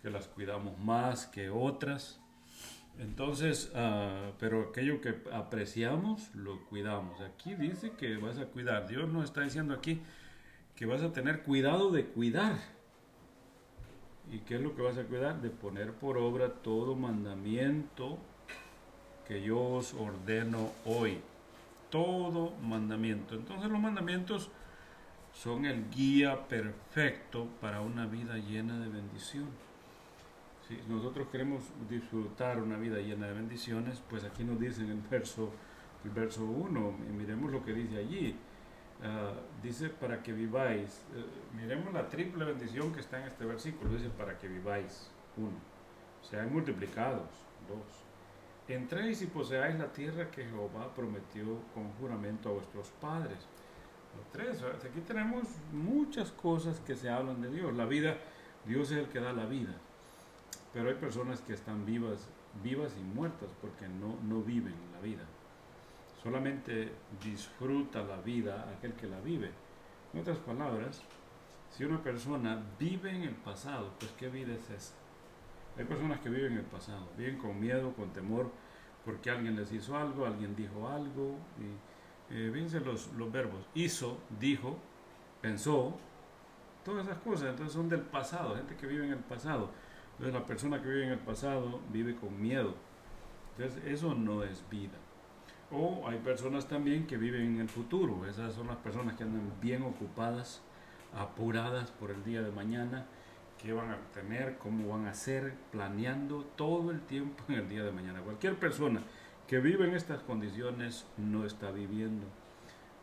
que 0.00 0.08
las 0.08 0.28
cuidamos 0.28 0.78
más 0.78 1.26
que 1.26 1.50
otras. 1.50 2.20
Entonces, 2.98 3.70
ah, 3.74 4.32
pero 4.38 4.70
aquello 4.70 5.00
que 5.00 5.14
apreciamos, 5.32 6.34
lo 6.34 6.64
cuidamos. 6.66 7.20
Aquí 7.20 7.54
dice 7.54 7.92
que 7.92 8.16
vas 8.16 8.38
a 8.38 8.46
cuidar. 8.46 8.88
Dios 8.88 9.08
nos 9.08 9.24
está 9.24 9.42
diciendo 9.42 9.74
aquí 9.74 10.00
que 10.74 10.86
vas 10.86 11.02
a 11.02 11.12
tener 11.12 11.42
cuidado 11.42 11.90
de 11.90 12.06
cuidar. 12.06 12.58
¿Y 14.30 14.40
qué 14.40 14.56
es 14.56 14.60
lo 14.60 14.74
que 14.74 14.82
vas 14.82 14.98
a 14.98 15.04
cuidar? 15.04 15.40
De 15.40 15.50
poner 15.50 15.92
por 15.92 16.18
obra 16.18 16.54
todo 16.54 16.96
mandamiento 16.96 18.18
que 19.26 19.42
yo 19.42 19.60
os 19.60 19.94
ordeno 19.94 20.72
hoy. 20.84 21.20
Todo 21.90 22.54
mandamiento. 22.62 23.36
Entonces 23.36 23.70
los 23.70 23.80
mandamientos 23.80 24.50
son 25.32 25.66
el 25.66 25.88
guía 25.90 26.48
perfecto 26.48 27.46
para 27.60 27.80
una 27.80 28.06
vida 28.06 28.36
llena 28.38 28.78
de 28.80 28.88
bendición. 28.88 29.67
Si 30.68 30.78
nosotros 30.86 31.28
queremos 31.28 31.62
disfrutar 31.88 32.62
una 32.62 32.76
vida 32.76 32.98
llena 32.98 33.28
de 33.28 33.32
bendiciones, 33.32 34.02
pues 34.10 34.22
aquí 34.24 34.44
nos 34.44 34.60
dice 34.60 34.82
en 34.82 34.90
el 34.90 35.00
verso, 35.00 35.50
el 36.04 36.10
verso 36.10 36.44
1, 36.44 36.94
y 37.08 37.12
miremos 37.12 37.50
lo 37.50 37.64
que 37.64 37.72
dice 37.72 37.96
allí. 37.96 38.36
Ah, 39.02 39.32
dice 39.62 39.88
para 39.88 40.22
que 40.22 40.32
viváis. 40.32 41.06
Eh, 41.16 41.24
miremos 41.56 41.94
la 41.94 42.06
triple 42.10 42.44
bendición 42.44 42.92
que 42.92 43.00
está 43.00 43.18
en 43.18 43.28
este 43.28 43.46
versículo. 43.46 43.90
Dice 43.92 44.10
para 44.10 44.36
que 44.36 44.46
viváis. 44.46 45.10
Uno. 45.38 45.56
Seáis 46.20 46.50
multiplicados. 46.52 47.30
Dos. 47.66 48.04
Entréis 48.68 49.22
y 49.22 49.26
poseáis 49.26 49.78
la 49.78 49.90
tierra 49.90 50.30
que 50.30 50.44
Jehová 50.44 50.92
prometió 50.94 51.62
con 51.72 51.90
juramento 51.92 52.50
a 52.50 52.52
vuestros 52.52 52.90
padres. 53.00 53.38
Tres. 54.32 54.62
Aquí 54.62 55.00
tenemos 55.06 55.44
muchas 55.72 56.30
cosas 56.32 56.78
que 56.80 56.94
se 56.94 57.08
hablan 57.08 57.40
de 57.40 57.50
Dios. 57.50 57.74
La 57.74 57.86
vida, 57.86 58.18
Dios 58.66 58.90
es 58.90 58.98
el 58.98 59.08
que 59.08 59.20
da 59.20 59.32
la 59.32 59.46
vida. 59.46 59.74
Pero 60.72 60.88
hay 60.88 60.96
personas 60.96 61.40
que 61.40 61.54
están 61.54 61.84
vivas, 61.84 62.28
vivas 62.62 62.92
y 62.98 63.02
muertas 63.02 63.50
porque 63.60 63.88
no, 63.88 64.16
no 64.22 64.42
viven 64.42 64.74
la 64.92 65.00
vida. 65.00 65.24
Solamente 66.22 66.92
disfruta 67.22 68.02
la 68.02 68.16
vida 68.16 68.68
aquel 68.76 68.92
que 68.94 69.06
la 69.06 69.20
vive. 69.20 69.50
En 70.12 70.20
otras 70.20 70.38
palabras, 70.38 71.02
si 71.70 71.84
una 71.84 72.02
persona 72.02 72.62
vive 72.78 73.10
en 73.10 73.22
el 73.22 73.34
pasado, 73.34 73.92
pues 73.98 74.12
¿qué 74.12 74.28
vida 74.28 74.54
es 74.54 74.70
esa? 74.70 74.94
Hay 75.76 75.84
personas 75.84 76.20
que 76.20 76.28
viven 76.28 76.52
en 76.52 76.58
el 76.58 76.64
pasado, 76.64 77.08
viven 77.16 77.38
con 77.38 77.58
miedo, 77.60 77.92
con 77.92 78.12
temor, 78.12 78.50
porque 79.04 79.30
alguien 79.30 79.54
les 79.54 79.72
hizo 79.72 79.96
algo, 79.96 80.26
alguien 80.26 80.56
dijo 80.56 80.88
algo. 80.88 81.36
Y, 81.58 82.34
eh, 82.34 82.50
fíjense 82.52 82.80
los, 82.80 83.12
los 83.14 83.30
verbos, 83.30 83.66
hizo, 83.74 84.18
dijo, 84.40 84.76
pensó, 85.40 85.96
todas 86.84 87.06
esas 87.06 87.18
cosas, 87.18 87.50
entonces 87.50 87.72
son 87.72 87.88
del 87.88 88.00
pasado, 88.00 88.56
gente 88.56 88.74
que 88.76 88.86
vive 88.86 89.06
en 89.06 89.12
el 89.12 89.18
pasado. 89.18 89.70
Entonces 90.18 90.34
la 90.34 90.46
persona 90.46 90.82
que 90.82 90.88
vive 90.88 91.04
en 91.04 91.12
el 91.12 91.18
pasado 91.20 91.80
vive 91.92 92.16
con 92.16 92.40
miedo. 92.40 92.74
Entonces 93.56 93.84
eso 93.86 94.14
no 94.14 94.42
es 94.42 94.64
vida. 94.68 94.98
O 95.70 96.08
hay 96.08 96.18
personas 96.18 96.66
también 96.66 97.06
que 97.06 97.16
viven 97.16 97.42
en 97.42 97.60
el 97.60 97.68
futuro. 97.68 98.26
Esas 98.26 98.54
son 98.54 98.66
las 98.66 98.78
personas 98.78 99.14
que 99.14 99.22
andan 99.22 99.52
bien 99.60 99.82
ocupadas, 99.82 100.60
apuradas 101.14 101.92
por 101.92 102.10
el 102.10 102.24
día 102.24 102.42
de 102.42 102.50
mañana, 102.50 103.06
qué 103.58 103.72
van 103.72 103.90
a 103.90 103.98
tener, 104.12 104.58
cómo 104.58 104.88
van 104.88 105.06
a 105.06 105.10
hacer, 105.10 105.54
planeando 105.70 106.44
todo 106.56 106.90
el 106.90 107.00
tiempo 107.02 107.44
en 107.48 107.54
el 107.54 107.68
día 107.68 107.84
de 107.84 107.92
mañana. 107.92 108.20
Cualquier 108.20 108.56
persona 108.56 109.02
que 109.46 109.60
vive 109.60 109.86
en 109.86 109.94
estas 109.94 110.22
condiciones 110.22 111.06
no 111.16 111.44
está 111.44 111.70
viviendo. 111.70 112.26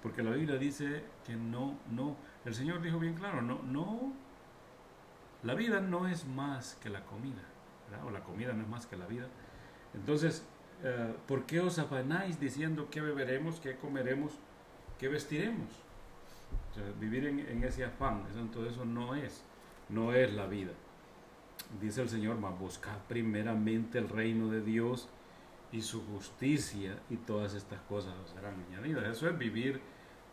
Porque 0.01 0.21
la 0.21 0.31
Biblia 0.31 0.57
dice 0.57 1.03
que 1.25 1.35
no, 1.35 1.79
no, 1.91 2.17
el 2.43 2.53
Señor 2.53 2.81
dijo 2.81 2.99
bien 2.99 3.15
claro, 3.15 3.41
no, 3.41 3.61
no, 3.63 4.13
la 5.45 5.53
vida 5.53 5.79
no 5.79 6.07
es 6.07 6.25
más 6.25 6.75
que 6.81 6.89
la 6.89 7.05
comida, 7.05 7.43
o 8.05 8.09
la 8.09 8.21
comida 8.21 8.53
no 8.53 8.63
es 8.63 8.69
más 8.69 8.85
que 8.87 8.97
la 8.97 9.05
vida. 9.05 9.27
Entonces, 9.93 10.43
eh, 10.83 11.13
¿por 11.27 11.45
qué 11.45 11.61
os 11.61 11.79
afanáis 11.79 12.39
diciendo 12.39 12.89
qué 12.91 12.99
beberemos, 12.99 13.59
qué 13.59 13.75
comeremos, 13.77 14.33
qué 14.99 15.07
vestiremos? 15.07 15.69
vivir 16.99 17.25
en, 17.25 17.63
ese 17.63 17.85
afán, 17.85 18.23
eso, 18.29 18.65
eso 18.65 18.85
no 18.85 19.15
es, 19.15 19.43
no 19.89 20.13
es 20.13 20.33
la 20.33 20.45
vida. 20.45 20.71
Dice 21.81 22.01
el 22.01 22.09
Señor, 22.09 22.37
mas 22.37 22.57
buscad 22.59 22.97
primeramente 23.07 23.97
el 23.97 24.09
reino 24.09 24.49
de 24.49 24.61
Dios 24.61 25.07
y 25.71 25.81
su 25.81 26.05
justicia 26.05 26.97
y 27.09 27.15
todas 27.17 27.53
estas 27.53 27.79
cosas 27.81 28.13
serán 28.33 28.55
añadidas. 28.69 29.05
Eso 29.05 29.29
es 29.29 29.37
vivir 29.37 29.81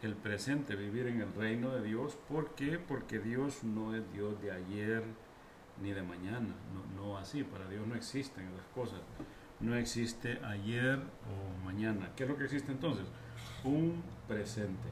el 0.02 0.14
presente, 0.16 0.76
vivir 0.76 1.06
en 1.06 1.20
el 1.20 1.32
reino 1.34 1.70
de 1.70 1.82
Dios. 1.82 2.18
¿Por 2.28 2.54
qué? 2.54 2.78
Porque 2.78 3.18
Dios 3.18 3.64
no 3.64 3.94
es 3.94 4.12
Dios 4.12 4.40
de 4.42 4.52
ayer 4.52 5.04
ni 5.80 5.92
de 5.92 6.02
mañana, 6.02 6.54
no, 6.94 7.16
así, 7.16 7.42
para 7.42 7.66
Dios 7.68 7.86
no 7.86 7.96
existen 7.96 8.46
esas 8.46 8.66
cosas 8.74 9.00
no 9.62 9.76
existe 9.76 10.40
ayer 10.44 10.98
o 10.98 11.64
mañana. 11.64 12.10
¿Qué 12.16 12.24
es 12.24 12.28
lo 12.28 12.36
que 12.36 12.44
existe 12.44 12.72
entonces? 12.72 13.06
Un 13.64 14.02
presente. 14.26 14.88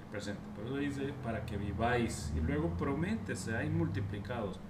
El 0.00 0.06
presente. 0.10 0.40
Por 0.54 0.66
eso 0.66 0.76
dice, 0.76 1.14
para 1.24 1.44
que 1.44 1.56
viváis. 1.56 2.32
Y 2.36 2.40
luego 2.40 2.76
promete, 2.76 3.34
seáis 3.34 3.70
multiplicados. 3.70 4.60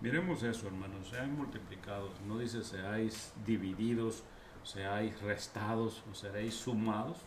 Miremos 0.00 0.42
eso, 0.42 0.68
hermanos, 0.68 1.08
seáis 1.08 1.30
multiplicados. 1.30 2.20
No 2.26 2.38
dice 2.38 2.62
seáis 2.62 3.34
divididos, 3.44 4.24
seáis 4.62 5.20
restados 5.22 6.04
o 6.10 6.14
seréis 6.14 6.54
sumados. 6.54 7.18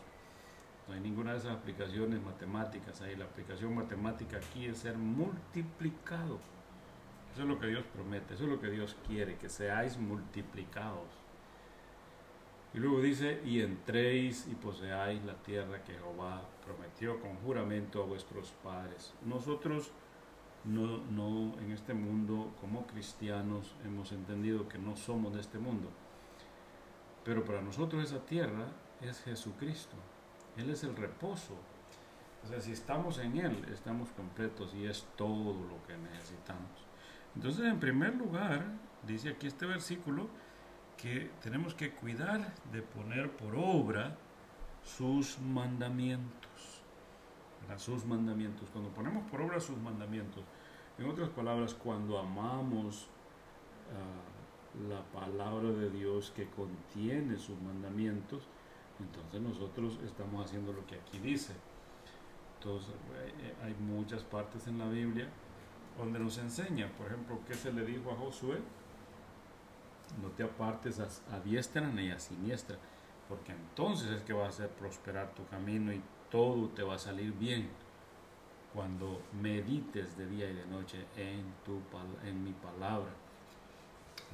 No 0.86 0.94
hay 0.94 1.00
ninguna 1.00 1.32
de 1.32 1.38
esas 1.38 1.56
aplicaciones 1.56 2.22
matemáticas 2.22 3.00
ahí. 3.00 3.16
La 3.16 3.24
aplicación 3.24 3.74
matemática 3.74 4.36
aquí 4.36 4.66
es 4.66 4.78
ser 4.78 4.96
multiplicado. 4.96 6.38
Eso 7.32 7.42
es 7.42 7.48
lo 7.48 7.58
que 7.58 7.66
Dios 7.66 7.84
promete, 7.92 8.34
eso 8.34 8.44
es 8.44 8.50
lo 8.50 8.60
que 8.60 8.70
Dios 8.70 8.96
quiere, 9.08 9.36
que 9.36 9.48
seáis 9.48 9.98
multiplicados. 9.98 11.08
Y 12.72 12.78
luego 12.78 13.00
dice, 13.00 13.40
y 13.44 13.60
entréis 13.60 14.46
y 14.48 14.54
poseáis 14.54 15.24
la 15.24 15.34
tierra 15.34 15.82
que 15.82 15.94
Jehová 15.94 16.42
prometió 16.64 17.20
con 17.20 17.36
juramento 17.36 18.02
a 18.02 18.06
vuestros 18.06 18.52
padres. 18.62 19.14
Nosotros 19.24 19.90
no, 20.64 20.98
no 21.10 21.58
en 21.60 21.72
este 21.72 21.94
mundo, 21.94 22.52
como 22.60 22.86
cristianos, 22.86 23.74
hemos 23.84 24.12
entendido 24.12 24.68
que 24.68 24.78
no 24.78 24.96
somos 24.96 25.34
de 25.34 25.40
este 25.40 25.58
mundo. 25.58 25.88
Pero 27.24 27.44
para 27.44 27.62
nosotros 27.62 28.04
esa 28.04 28.24
tierra 28.24 28.66
es 29.00 29.22
Jesucristo. 29.22 29.96
Él 30.56 30.70
es 30.70 30.84
el 30.84 30.96
reposo. 30.96 31.54
O 32.44 32.46
sea, 32.46 32.60
si 32.60 32.72
estamos 32.72 33.18
en 33.18 33.38
Él, 33.38 33.64
estamos 33.72 34.10
completos 34.10 34.74
y 34.74 34.86
es 34.86 35.06
todo 35.16 35.54
lo 35.54 35.82
que 35.86 35.96
necesitamos. 35.96 36.84
Entonces, 37.34 37.64
en 37.64 37.80
primer 37.80 38.14
lugar, 38.14 38.64
dice 39.06 39.30
aquí 39.30 39.46
este 39.46 39.66
versículo, 39.66 40.28
que 40.96 41.30
tenemos 41.42 41.74
que 41.74 41.92
cuidar 41.92 42.54
de 42.72 42.82
poner 42.82 43.30
por 43.30 43.56
obra 43.56 44.16
sus 44.82 45.38
mandamientos. 45.40 46.50
Sus 47.78 48.04
mandamientos. 48.04 48.68
Cuando 48.70 48.90
ponemos 48.90 49.28
por 49.30 49.40
obra 49.40 49.58
sus 49.58 49.78
mandamientos, 49.78 50.44
en 50.98 51.06
otras 51.06 51.30
palabras, 51.30 51.74
cuando 51.74 52.18
amamos 52.18 53.08
ah, 53.90 54.88
la 54.88 55.02
palabra 55.18 55.70
de 55.70 55.90
Dios 55.90 56.32
que 56.36 56.46
contiene 56.46 57.38
sus 57.38 57.60
mandamientos, 57.60 58.42
entonces 59.00 59.40
nosotros 59.40 59.98
estamos 60.04 60.44
haciendo 60.44 60.72
lo 60.72 60.86
que 60.86 60.96
aquí 60.96 61.18
dice. 61.18 61.54
Entonces, 62.58 62.94
eh, 63.40 63.54
hay 63.62 63.74
muchas 63.74 64.22
partes 64.22 64.66
en 64.66 64.78
la 64.78 64.88
Biblia 64.88 65.28
donde 65.98 66.18
nos 66.18 66.38
enseña, 66.38 66.88
por 66.96 67.06
ejemplo, 67.06 67.38
qué 67.46 67.54
se 67.54 67.72
le 67.72 67.84
dijo 67.84 68.10
a 68.10 68.16
Josué, 68.16 68.58
no 70.22 70.28
te 70.30 70.44
apartes 70.44 71.00
a, 71.00 71.40
diestra 71.40 71.86
ni 71.88 72.10
a 72.10 72.18
siniestra, 72.18 72.76
porque 73.28 73.52
entonces 73.52 74.10
es 74.10 74.22
que 74.22 74.32
va 74.32 74.46
a 74.46 74.48
hacer 74.48 74.70
prosperar 74.70 75.34
tu 75.34 75.46
camino 75.46 75.92
y 75.92 76.02
todo 76.30 76.68
te 76.68 76.82
va 76.82 76.94
a 76.94 76.98
salir 76.98 77.32
bien 77.32 77.68
cuando 78.72 79.22
medites 79.40 80.16
de 80.16 80.26
día 80.26 80.50
y 80.50 80.54
de 80.54 80.66
noche 80.66 81.06
en, 81.16 81.44
tu, 81.64 81.80
en 82.24 82.42
mi 82.42 82.52
palabra. 82.52 83.10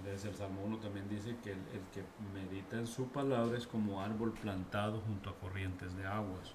Desde 0.04 0.30
el 0.30 0.35
Salmo 0.35 0.62
1 0.64 0.78
también 0.78 1.09
dice 1.09 1.37
que 1.42 1.52
el, 1.52 1.59
el, 1.59 1.83
que 1.92 2.02
medita 2.33 2.76
en 2.76 2.87
su 2.87 3.09
palabra 3.09 3.59
es 3.59 3.66
como 3.66 4.00
árbol 4.00 4.33
plantado 4.33 5.00
junto 5.00 5.30
a 5.30 5.38
corrientes 5.38 5.95
de 5.97 6.07
aguas, 6.07 6.54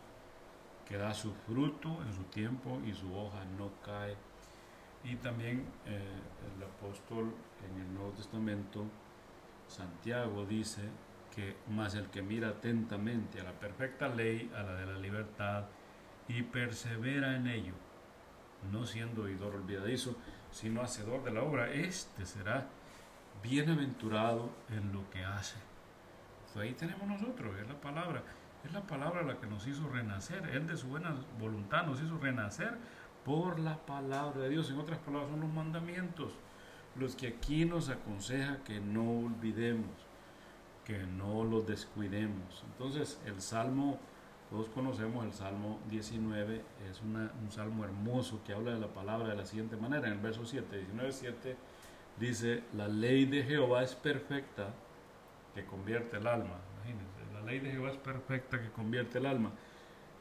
que 0.87 0.97
da 0.97 1.13
su 1.13 1.33
fruto 1.33 2.01
en 2.03 2.13
su 2.13 2.23
tiempo 2.23 2.79
y 2.85 2.93
su 2.93 3.15
hoja 3.15 3.43
no 3.57 3.69
cae. 3.83 4.15
Y 5.03 5.15
también 5.17 5.65
eh, 5.85 6.01
el 6.55 6.63
apóstol 6.63 7.33
en 7.69 7.81
el 7.81 7.93
Nuevo 7.93 8.11
Testamento, 8.11 8.85
Santiago, 9.67 10.45
dice 10.45 10.81
que 11.35 11.55
más 11.69 11.93
el 11.95 12.07
que 12.07 12.23
mira 12.23 12.49
atentamente 12.49 13.41
a 13.41 13.43
la 13.43 13.51
perfecta 13.51 14.07
ley, 14.07 14.51
a 14.55 14.63
la 14.63 14.73
de 14.75 14.85
la 14.87 14.97
libertad, 14.97 15.65
y 16.27 16.41
persevera 16.41 17.35
en 17.35 17.45
ello, 17.47 17.73
no 18.71 18.85
siendo 18.85 19.23
oidor 19.23 19.55
olvidadizo, 19.55 20.15
sino 20.51 20.81
hacedor 20.81 21.23
de 21.23 21.31
la 21.31 21.43
obra, 21.43 21.71
este 21.71 22.25
será 22.25 22.67
bienaventurado 23.45 24.49
en 24.69 24.91
lo 24.91 25.09
que 25.11 25.23
hace. 25.23 25.57
ahí 26.59 26.73
tenemos 26.73 27.07
nosotros, 27.07 27.55
es 27.59 27.67
la 27.67 27.79
palabra, 27.79 28.23
es 28.63 28.73
la 28.73 28.81
palabra 28.81 29.21
la 29.23 29.37
que 29.37 29.45
nos 29.45 29.67
hizo 29.67 29.87
renacer, 29.89 30.49
Él 30.53 30.67
de 30.67 30.77
su 30.77 30.87
buena 30.87 31.15
voluntad 31.39 31.85
nos 31.85 32.01
hizo 32.01 32.17
renacer 32.17 32.77
por 33.23 33.59
la 33.59 33.77
palabra 33.77 34.41
de 34.41 34.49
Dios. 34.49 34.69
En 34.69 34.79
otras 34.79 34.99
palabras, 34.99 35.29
son 35.29 35.41
los 35.41 35.51
mandamientos 35.51 36.33
los 36.95 37.15
que 37.15 37.27
aquí 37.27 37.65
nos 37.65 37.89
aconseja 37.89 38.63
que 38.63 38.79
no 38.79 39.25
olvidemos, 39.25 39.91
que 40.85 41.03
no 41.03 41.43
los 41.43 41.67
descuidemos. 41.67 42.63
Entonces, 42.71 43.19
el 43.25 43.41
Salmo, 43.41 43.99
todos 44.49 44.69
conocemos 44.69 45.25
el 45.25 45.33
Salmo 45.33 45.79
19, 45.89 46.61
es 46.89 47.01
un 47.01 47.51
salmo 47.51 47.83
hermoso 47.83 48.41
que 48.45 48.53
habla 48.53 48.73
de 48.73 48.79
la 48.79 48.93
palabra 48.93 49.29
de 49.29 49.35
la 49.35 49.45
siguiente 49.45 49.75
manera. 49.75 50.07
En 50.07 50.13
el 50.13 50.19
verso 50.19 50.45
7, 50.45 50.77
19, 50.77 51.11
7, 51.11 51.57
dice, 52.19 52.63
la 52.73 52.87
ley 52.87 53.25
de 53.25 53.43
Jehová 53.43 53.83
es 53.83 53.95
perfecta 53.95 54.73
que 55.53 55.65
convierte 55.65 56.17
el 56.17 56.27
alma. 56.27 56.59
Imagínense, 56.75 57.33
la 57.33 57.41
ley 57.41 57.59
de 57.59 57.71
Jehová 57.71 57.91
es 57.91 57.97
perfecta 57.97 58.61
que 58.61 58.69
convierte 58.69 59.17
el 59.17 59.25
alma. 59.25 59.51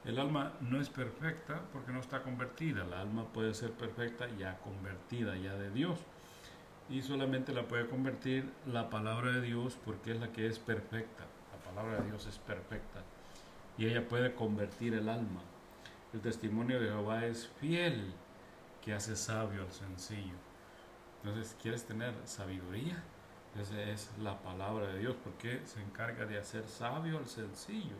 El 0.05 0.19
alma 0.19 0.53
no 0.61 0.81
es 0.81 0.91
perfecta 0.91 1.63
porque 1.73 1.93
no 1.93 2.01
está 2.01 2.23
convertida. 2.23 2.85
La 2.85 3.01
alma 3.01 3.25
puede 3.33 3.55
ser 3.55 3.73
perfecta 3.73 4.29
ya 4.39 4.59
convertida, 4.59 5.37
ya 5.37 5.55
de 5.55 5.71
Dios. 5.71 5.99
Y 6.91 7.01
solamente 7.01 7.55
la 7.55 7.63
puede 7.63 7.87
convertir 7.89 8.51
la 8.67 8.91
palabra 8.91 9.33
de 9.33 9.41
Dios 9.41 9.79
porque 9.83 10.13
es 10.13 10.21
la 10.21 10.31
que 10.31 10.47
es 10.47 10.59
perfecta. 10.59 11.25
La 11.53 11.71
palabra 11.71 12.01
de 12.01 12.11
Dios 12.11 12.27
es 12.27 12.39
perfecta. 12.39 13.01
Y 13.79 13.87
ella 13.87 14.07
puede 14.07 14.35
convertir 14.35 14.95
el 14.95 15.09
alma. 15.09 15.41
El 16.13 16.21
testimonio 16.21 16.79
de 16.79 16.89
Jehová 16.89 17.25
es 17.25 17.49
fiel 17.61 18.13
que 18.83 18.93
hace 18.93 19.17
sabio 19.17 19.63
al 19.63 19.73
sencillo. 19.73 20.35
Entonces, 21.25 21.57
¿quieres 21.61 21.85
tener 21.87 22.13
sabiduría? 22.27 23.03
Esa 23.59 23.81
es 23.81 24.11
la 24.21 24.39
palabra 24.43 24.89
de 24.89 24.99
Dios 24.99 25.17
porque 25.25 25.63
se 25.65 25.81
encarga 25.81 26.27
de 26.27 26.39
hacer 26.39 26.69
sabio 26.69 27.17
al 27.17 27.27
sencillo. 27.27 27.97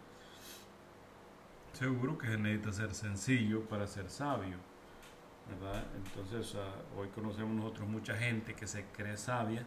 Seguro 1.73 2.19
que 2.19 2.27
se 2.27 2.37
necesita 2.37 2.73
ser 2.73 2.95
sencillo 2.95 3.63
para 3.63 3.87
ser 3.87 4.11
sabio, 4.11 4.59
¿verdad? 5.49 5.85
Entonces, 5.97 6.55
ah, 6.57 6.99
hoy 6.99 7.09
conocemos 7.09 7.57
nosotros 7.57 7.89
mucha 7.89 8.15
gente 8.15 8.55
que 8.55 8.67
se 8.67 8.85
cree 8.93 9.17
sabia, 9.17 9.65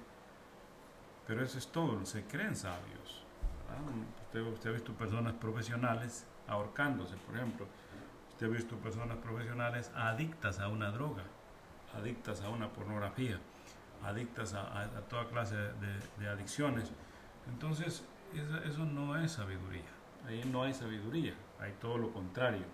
pero 1.26 1.44
eso 1.44 1.58
es 1.58 1.68
todo, 1.68 2.06
se 2.06 2.26
creen 2.26 2.56
sabios. 2.56 3.26
Usted, 4.26 4.42
usted 4.42 4.70
ha 4.70 4.74
visto 4.74 4.94
personas 4.94 5.34
profesionales 5.34 6.28
ahorcándose, 6.48 7.16
por 7.18 7.36
ejemplo. 7.36 7.66
Usted 8.30 8.46
ha 8.46 8.50
visto 8.50 8.78
personas 8.78 9.18
profesionales 9.18 9.92
adictas 9.96 10.60
a 10.60 10.68
una 10.68 10.92
droga, 10.92 11.24
adictas 11.96 12.42
a 12.42 12.50
una 12.50 12.70
pornografía, 12.70 13.40
adictas 14.04 14.54
a, 14.54 14.90
toda 15.10 15.28
clase 15.28 15.56
de, 15.56 16.28
adicciones. 16.28 16.92
Entonces, 17.48 18.04
eso 18.66 18.86
no 18.86 19.18
es 19.18 19.34
sabiduría. 19.34 19.86
Ahí 20.28 20.44
no 20.52 20.64
hay 20.64 20.74
sabiduría 20.74 21.34
hay 21.60 21.74
todo 21.80 21.98
lo 21.98 22.12
contrario. 22.12 22.66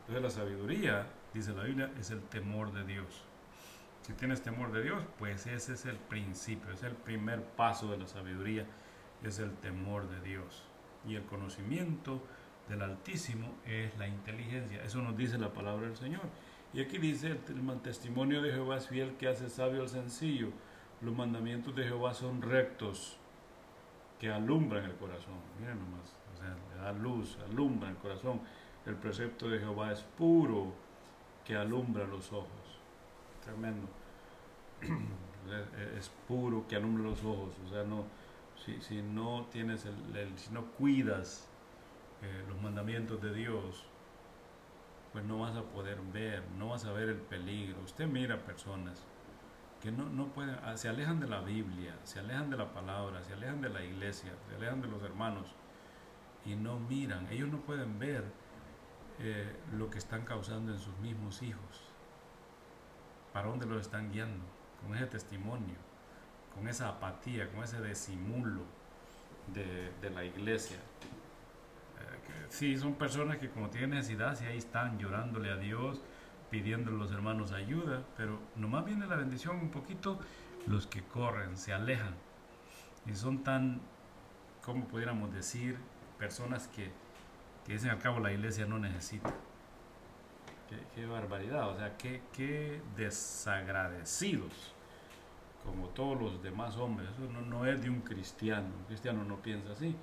Entonces 0.00 0.22
la 0.22 0.30
sabiduría, 0.30 1.06
dice 1.32 1.52
la 1.52 1.64
Biblia, 1.64 1.90
es 1.98 2.10
el 2.10 2.22
temor 2.22 2.72
de 2.72 2.84
Dios. 2.84 3.24
Si 4.02 4.12
tienes 4.14 4.42
temor 4.42 4.72
de 4.72 4.82
Dios, 4.82 5.02
pues 5.18 5.46
ese 5.46 5.74
es 5.74 5.86
el 5.86 5.96
principio, 5.96 6.72
es 6.72 6.82
el 6.82 6.94
primer 6.94 7.42
paso 7.42 7.90
de 7.90 7.98
la 7.98 8.08
sabiduría, 8.08 8.66
es 9.22 9.38
el 9.38 9.52
temor 9.56 10.08
de 10.08 10.20
Dios. 10.20 10.64
Y 11.06 11.14
el 11.14 11.24
conocimiento 11.24 12.22
del 12.68 12.82
Altísimo 12.82 13.54
es 13.64 13.96
la 13.98 14.08
inteligencia. 14.08 14.82
Eso 14.82 15.00
nos 15.02 15.16
dice 15.16 15.38
la 15.38 15.52
palabra 15.52 15.86
del 15.86 15.96
Señor. 15.96 16.22
Y 16.74 16.80
aquí 16.80 16.98
dice, 16.98 17.28
el, 17.28 17.80
testimonio 17.80 18.40
de 18.40 18.52
Jehová 18.52 18.78
es 18.78 18.88
fiel 18.88 19.16
que 19.16 19.28
hace 19.28 19.50
sabio 19.50 19.82
al 19.82 19.88
sencillo. 19.88 20.48
Los 21.00 21.14
mandamientos 21.14 21.74
de 21.74 21.84
Jehová 21.84 22.14
son 22.14 22.40
rectos, 22.40 23.18
que 24.18 24.30
alumbran 24.30 24.84
el 24.84 24.94
corazón. 24.94 25.34
Miren 25.58 25.78
nomás 25.78 26.22
le 26.42 26.80
da 26.80 26.92
luz, 26.92 27.38
alumbra 27.50 27.90
el 27.90 27.96
corazón. 27.96 28.40
El 28.86 28.96
precepto 28.96 29.48
de 29.48 29.58
Jehová 29.58 29.92
es 29.92 30.02
puro, 30.02 30.72
que 31.44 31.56
alumbra 31.56 32.06
los 32.06 32.32
ojos. 32.32 32.80
Tremendo. 33.44 33.88
es 35.98 36.10
puro, 36.26 36.66
que 36.68 36.76
alumbra 36.76 37.04
los 37.04 37.22
ojos. 37.24 37.54
O 37.66 37.68
sea, 37.68 37.84
no, 37.84 38.04
si, 38.64 38.80
si 38.80 39.02
no 39.02 39.46
tienes 39.50 39.84
el, 39.86 40.38
si 40.38 40.52
no 40.52 40.66
cuidas 40.72 41.48
eh, 42.22 42.44
los 42.48 42.60
mandamientos 42.60 43.20
de 43.20 43.34
Dios, 43.34 43.84
pues 45.12 45.24
no 45.24 45.40
vas 45.40 45.56
a 45.56 45.62
poder 45.62 45.98
ver, 46.12 46.42
no 46.58 46.68
vas 46.70 46.84
a 46.84 46.92
ver 46.92 47.08
el 47.08 47.20
peligro. 47.20 47.80
Usted 47.82 48.06
mira 48.06 48.38
personas 48.38 49.04
que 49.80 49.90
no, 49.90 50.08
no 50.08 50.28
pueden, 50.28 50.56
ah, 50.62 50.76
se 50.76 50.88
alejan 50.88 51.20
de 51.20 51.26
la 51.26 51.40
Biblia, 51.40 51.96
se 52.04 52.20
alejan 52.20 52.50
de 52.50 52.56
la 52.56 52.72
palabra, 52.72 53.22
se 53.24 53.32
alejan 53.32 53.60
de 53.60 53.68
la 53.68 53.82
iglesia, 53.82 54.32
se 54.48 54.54
alejan 54.56 54.80
de 54.80 54.88
los 54.88 55.02
hermanos 55.02 55.54
y 56.44 56.54
no 56.54 56.78
miran, 56.78 57.28
ellos 57.30 57.48
no 57.48 57.58
pueden 57.58 57.98
ver 57.98 58.24
eh, 59.20 59.54
lo 59.76 59.90
que 59.90 59.98
están 59.98 60.24
causando 60.24 60.72
en 60.72 60.78
sus 60.78 60.96
mismos 60.98 61.42
hijos, 61.42 61.82
para 63.32 63.48
dónde 63.48 63.66
los 63.66 63.80
están 63.80 64.10
guiando, 64.10 64.44
con 64.80 64.96
ese 64.96 65.06
testimonio, 65.06 65.76
con 66.54 66.68
esa 66.68 66.88
apatía, 66.88 67.50
con 67.50 67.62
ese 67.62 67.80
disimulo 67.80 68.62
de, 69.52 70.10
la 70.10 70.24
iglesia. 70.24 70.78
Sí, 72.48 72.76
son 72.76 72.94
personas 72.94 73.38
que 73.38 73.48
como 73.48 73.70
tienen 73.70 73.90
necesidad, 73.90 74.36
sí 74.36 74.44
ahí 74.44 74.58
están 74.58 74.98
llorándole 74.98 75.50
a 75.50 75.56
Dios, 75.56 76.02
pidiéndole 76.50 76.96
a 76.96 77.00
los 77.00 77.12
hermanos 77.12 77.52
ayuda, 77.52 78.02
pero 78.16 78.38
nomás 78.56 78.84
viene 78.84 79.06
la 79.06 79.16
bendición 79.16 79.56
un 79.56 79.70
poquito 79.70 80.18
los 80.66 80.86
que 80.86 81.02
corren, 81.02 81.56
se 81.56 81.72
alejan 81.72 82.14
y 83.06 83.14
son 83.14 83.42
tan, 83.42 83.80
como 84.64 84.86
pudiéramos 84.86 85.32
decir, 85.32 85.78
personas 86.18 86.68
que, 86.68 86.90
que 87.66 87.72
dicen 87.72 87.90
al 87.90 87.98
cabo 87.98 88.20
la 88.20 88.32
iglesia 88.32 88.66
no 88.66 88.78
necesita. 88.78 89.32
Qué, 90.94 91.04
barbaridad, 91.04 91.68
o 91.68 91.76
sea, 91.76 91.96
qué, 91.98 92.22
qué, 92.32 92.80
desagradecidos, 92.96 94.74
como 95.64 95.88
todos 95.88 96.20
los 96.20 96.42
demás 96.42 96.76
hombres. 96.76 97.10
Eso 97.10 97.30
no, 97.30 97.42
no, 97.42 97.66
es 97.66 97.82
de 97.82 97.90
un 97.90 98.00
cristiano, 98.00 98.68
un 98.78 98.84
cristiano 98.84 99.22
no 99.22 99.36
piensa 99.36 99.72
así. 99.72 99.94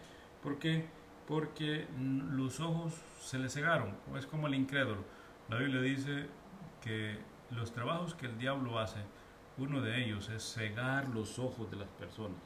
¿Por 0.43 0.59
qué? 0.59 0.85
Porque 1.29 1.87
los 2.31 2.59
ojos 2.59 2.95
se 3.21 3.37
le 3.37 3.49
cegaron, 3.49 3.95
es 4.17 4.25
como 4.25 4.47
el 4.47 4.55
incrédulo. 4.55 5.05
La 5.47 5.57
Biblia 5.57 5.79
dice 5.79 6.25
que 6.81 7.19
los 7.51 7.71
trabajos 7.71 8.15
que 8.15 8.25
el 8.25 8.37
diablo 8.39 8.79
hace, 8.79 8.99
uno 9.57 9.79
de 9.81 10.03
ellos 10.03 10.27
es 10.29 10.43
cegar 10.43 11.07
los 11.09 11.37
ojos 11.37 11.69
de 11.69 11.77
las 11.77 11.89
personas. 11.89 12.41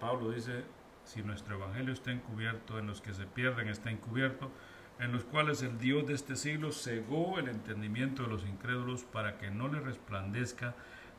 Pablo 0.00 0.32
dice, 0.32 0.64
si 1.04 1.22
nuestro 1.22 1.54
evangelio 1.54 1.92
está 1.92 2.10
encubierto, 2.10 2.80
en 2.80 2.88
los 2.88 3.00
que 3.00 3.14
se 3.14 3.26
pierden 3.26 3.68
está 3.68 3.92
encubierto, 3.92 4.50
en 4.98 5.12
los 5.12 5.24
cuales 5.24 5.62
el 5.62 5.78
Dios 5.78 6.06
de 6.08 6.14
este 6.14 6.34
siglo 6.34 6.72
cegó 6.72 7.38
el 7.38 7.48
entendimiento 7.48 8.24
de 8.24 8.28
los 8.28 8.44
incrédulos 8.44 9.04
para 9.04 9.38
que 9.38 9.52
no 9.52 9.68
le 9.68 9.78
resplandezca 9.78 10.74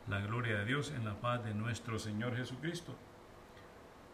la 0.09 0.19
gloria 0.19 0.59
de 0.59 0.65
Dios 0.65 0.91
en 0.91 1.05
la 1.05 1.15
paz 1.21 1.43
de 1.45 1.53
nuestro 1.53 1.99
Señor 1.99 2.35
Jesucristo. 2.35 2.95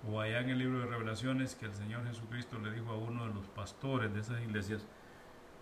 O 0.07 0.21
allá 0.21 0.39
en 0.41 0.49
el 0.49 0.59
libro 0.59 0.79
de 0.79 0.85
revelaciones 0.85 1.55
que 1.55 1.65
el 1.65 1.73
Señor 1.73 2.05
Jesucristo 2.07 2.59
le 2.59 2.71
dijo 2.71 2.91
a 2.91 2.97
uno 2.97 3.27
de 3.27 3.33
los 3.33 3.47
pastores 3.47 4.13
de 4.13 4.21
esas 4.21 4.41
iglesias, 4.41 4.85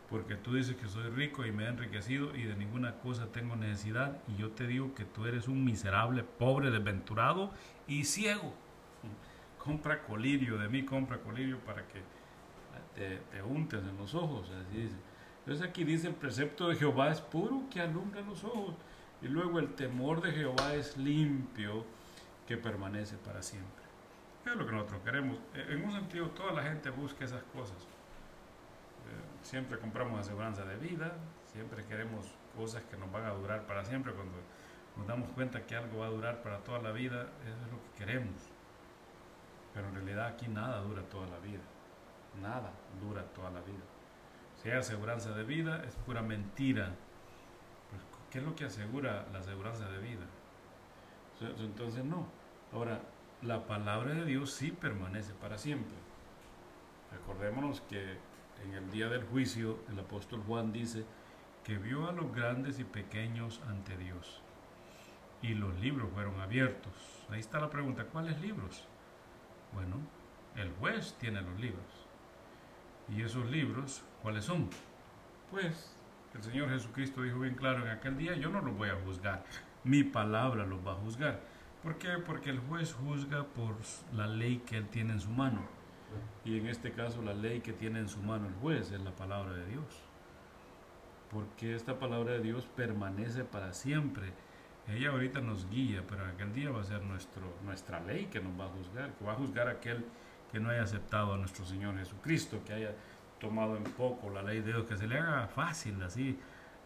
porque 0.09 0.35
tú 0.35 0.53
dices 0.53 0.75
que 0.75 0.87
soy 0.87 1.09
rico 1.09 1.45
y 1.45 1.51
me 1.51 1.65
he 1.65 1.67
enriquecido 1.67 2.35
y 2.35 2.43
de 2.43 2.55
ninguna 2.55 2.99
cosa 2.99 3.31
tengo 3.31 3.55
necesidad, 3.55 4.17
y 4.27 4.39
yo 4.39 4.51
te 4.51 4.67
digo 4.67 4.93
que 4.93 5.05
tú 5.05 5.25
eres 5.25 5.47
un 5.47 5.65
miserable, 5.65 6.23
pobre, 6.23 6.71
desventurado 6.71 7.51
y 7.87 8.05
ciego 8.05 8.53
compra 9.67 10.01
colirio, 10.01 10.57
de 10.57 10.69
mí 10.69 10.83
compra 10.83 11.17
colirio 11.17 11.59
para 11.59 11.85
que 11.87 12.01
te, 12.95 13.17
te 13.17 13.43
untes 13.43 13.81
en 13.83 13.97
los 13.97 14.15
ojos, 14.15 14.49
así 14.49 14.77
dice. 14.77 14.95
Entonces 15.39 15.67
aquí 15.67 15.83
dice 15.83 16.07
el 16.07 16.15
precepto 16.15 16.69
de 16.69 16.75
Jehová 16.75 17.11
es 17.11 17.19
puro 17.19 17.63
que 17.69 17.81
alumbra 17.81 18.21
los 18.21 18.43
ojos. 18.43 18.75
Y 19.21 19.27
luego 19.27 19.59
el 19.59 19.73
temor 19.73 20.21
de 20.21 20.31
Jehová 20.31 20.73
es 20.73 20.95
limpio 20.97 21.85
que 22.47 22.55
permanece 22.55 23.17
para 23.17 23.41
siempre. 23.41 23.86
Es 24.47 24.55
lo 24.55 24.65
que 24.65 24.71
nosotros 24.71 25.01
queremos. 25.03 25.37
E, 25.53 25.73
en 25.73 25.83
un 25.83 25.91
sentido, 25.91 26.29
toda 26.29 26.53
la 26.53 26.63
gente 26.63 26.89
busca 26.89 27.25
esas 27.25 27.43
cosas. 27.43 27.77
Eh, 27.83 29.41
siempre 29.41 29.77
compramos 29.77 30.19
aseguranza 30.21 30.63
de 30.63 30.77
vida, 30.77 31.11
siempre 31.51 31.83
queremos 31.85 32.33
cosas 32.55 32.83
que 32.85 32.95
nos 32.95 33.11
van 33.11 33.25
a 33.25 33.31
durar 33.31 33.67
para 33.67 33.83
siempre. 33.83 34.13
Cuando 34.13 34.37
nos 34.95 35.05
damos 35.05 35.29
cuenta 35.31 35.65
que 35.65 35.75
algo 35.75 35.99
va 35.99 36.07
a 36.07 36.09
durar 36.09 36.41
para 36.43 36.59
toda 36.59 36.79
la 36.79 36.91
vida, 36.91 37.23
eso 37.45 37.65
es 37.65 37.71
lo 37.71 37.83
que 37.83 38.05
queremos. 38.05 38.49
Pero 39.73 39.89
en 39.89 39.95
realidad 39.95 40.27
aquí 40.27 40.47
nada 40.47 40.79
dura 40.79 41.01
toda 41.03 41.27
la 41.27 41.39
vida. 41.39 41.63
Nada 42.41 42.71
dura 43.01 43.23
toda 43.33 43.51
la 43.51 43.59
vida. 43.61 43.83
Si 44.55 44.69
hay 44.69 44.77
aseguranza 44.77 45.31
de 45.31 45.43
vida, 45.43 45.83
es 45.85 45.95
pura 45.97 46.21
mentira. 46.21 46.95
Pues, 47.89 48.01
¿Qué 48.31 48.39
es 48.39 48.45
lo 48.45 48.55
que 48.55 48.65
asegura 48.65 49.25
la 49.33 49.39
aseguranza 49.39 49.89
de 49.89 49.97
vida? 49.99 50.25
Entonces 51.41 52.03
no. 52.03 52.27
Ahora, 52.73 52.99
la 53.41 53.67
palabra 53.67 54.13
de 54.13 54.25
Dios 54.25 54.51
sí 54.51 54.71
permanece 54.71 55.33
para 55.33 55.57
siempre. 55.57 55.95
Recordémonos 57.11 57.81
que 57.81 58.17
en 58.63 58.73
el 58.73 58.89
día 58.91 59.09
del 59.09 59.23
juicio 59.25 59.79
el 59.91 59.99
apóstol 59.99 60.43
Juan 60.47 60.71
dice 60.73 61.05
que 61.63 61.77
vio 61.77 62.09
a 62.09 62.13
los 62.13 62.33
grandes 62.33 62.79
y 62.79 62.83
pequeños 62.83 63.61
ante 63.67 63.95
Dios. 63.97 64.41
Y 65.41 65.53
los 65.53 65.79
libros 65.79 66.09
fueron 66.13 66.39
abiertos. 66.39 66.93
Ahí 67.29 67.39
está 67.39 67.59
la 67.59 67.69
pregunta, 67.69 68.05
¿cuáles 68.05 68.41
libros? 68.41 68.85
Bueno, 69.73 69.97
el 70.55 70.71
juez 70.73 71.15
tiene 71.19 71.41
los 71.41 71.59
libros. 71.59 72.07
¿Y 73.09 73.21
esos 73.21 73.45
libros 73.49 74.03
cuáles 74.23 74.45
son? 74.45 74.69
Pues 75.51 75.95
el 76.33 76.41
Señor 76.43 76.69
Jesucristo 76.69 77.21
dijo 77.21 77.39
bien 77.39 77.55
claro 77.55 77.83
en 77.85 77.89
aquel 77.89 78.17
día, 78.17 78.35
yo 78.35 78.49
no 78.49 78.61
los 78.61 78.75
voy 78.75 78.89
a 78.89 78.95
juzgar, 79.05 79.43
mi 79.83 80.03
palabra 80.03 80.65
los 80.65 80.85
va 80.85 80.93
a 80.93 80.95
juzgar. 80.95 81.39
¿Por 81.83 81.97
qué? 81.97 82.17
Porque 82.25 82.49
el 82.49 82.59
juez 82.59 82.93
juzga 82.93 83.43
por 83.43 83.75
la 84.13 84.27
ley 84.27 84.63
que 84.65 84.77
él 84.77 84.87
tiene 84.87 85.13
en 85.13 85.19
su 85.19 85.29
mano. 85.29 85.61
Y 86.43 86.57
en 86.57 86.67
este 86.67 86.91
caso 86.91 87.21
la 87.21 87.33
ley 87.33 87.59
que 87.61 87.73
tiene 87.73 87.99
en 87.99 88.09
su 88.09 88.19
mano 88.19 88.47
el 88.47 88.53
juez 88.55 88.91
es 88.91 89.01
la 89.01 89.11
palabra 89.11 89.53
de 89.53 89.65
Dios. 89.67 89.85
Porque 91.31 91.75
esta 91.75 91.99
palabra 91.99 92.33
de 92.33 92.41
Dios 92.41 92.65
permanece 92.75 93.43
para 93.43 93.73
siempre. 93.73 94.33
Ella 94.87 95.09
ahorita 95.09 95.41
nos 95.41 95.69
guía, 95.69 96.03
pero 96.07 96.25
aquel 96.25 96.53
día 96.53 96.71
va 96.71 96.81
a 96.81 96.85
ser 96.85 97.03
nuestro, 97.03 97.53
nuestra 97.63 97.99
ley 97.99 98.25
que 98.25 98.39
nos 98.39 98.59
va 98.59 98.65
a 98.65 98.69
juzgar, 98.69 99.13
que 99.13 99.25
va 99.25 99.33
a 99.33 99.35
juzgar 99.35 99.67
a 99.67 99.71
aquel 99.71 100.05
que 100.51 100.59
no 100.59 100.69
haya 100.69 100.83
aceptado 100.83 101.33
a 101.33 101.37
nuestro 101.37 101.65
Señor 101.65 101.97
Jesucristo, 101.97 102.61
que 102.65 102.73
haya 102.73 102.95
tomado 103.39 103.75
en 103.75 103.83
poco 103.83 104.29
la 104.29 104.41
ley 104.41 104.61
de 104.61 104.71
Dios, 104.71 104.85
que 104.85 104.97
se 104.97 105.07
le 105.07 105.19
haga 105.19 105.47
fácil 105.47 106.01
así 106.01 106.39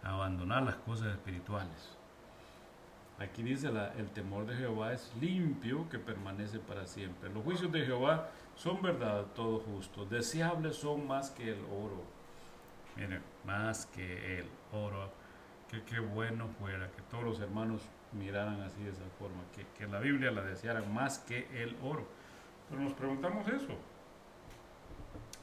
abandonar 0.04 0.64
las 0.64 0.76
cosas 0.78 1.14
espirituales. 1.14 2.01
Aquí 3.22 3.44
dice 3.44 3.70
el 4.00 4.10
temor 4.10 4.48
de 4.48 4.56
Jehová 4.56 4.94
es 4.94 5.12
limpio 5.22 5.88
que 5.90 6.00
permanece 6.00 6.58
para 6.58 6.88
siempre. 6.88 7.30
Los 7.30 7.44
juicios 7.44 7.72
de 7.72 7.86
Jehová 7.86 8.32
son 8.56 8.82
verdad, 8.82 9.28
todo 9.36 9.60
justo. 9.60 10.06
Deseables 10.06 10.78
son 10.78 11.08
más 11.08 11.30
que 11.30 11.52
el 11.52 11.60
oro. 11.66 12.04
Miren, 12.96 13.22
más 13.46 13.86
que 13.86 14.40
el 14.40 14.48
oro. 14.72 15.12
Que 15.70 15.84
qué 15.84 16.00
bueno 16.00 16.48
fuera 16.60 16.90
que 16.92 17.04
todos 17.12 17.24
los 17.24 17.40
hermanos 17.40 17.84
miraran 18.12 18.60
así 18.62 18.84
de 18.84 18.90
esa 18.90 19.06
forma. 19.20 19.44
Que, 19.56 19.68
que 19.78 19.86
la 19.86 20.00
Biblia 20.00 20.32
la 20.32 20.42
deseara 20.42 20.82
más 20.82 21.20
que 21.20 21.48
el 21.62 21.78
oro. 21.84 22.08
Pero 22.70 22.82
nos 22.82 22.94
preguntamos 22.94 23.48
eso. 23.48 23.78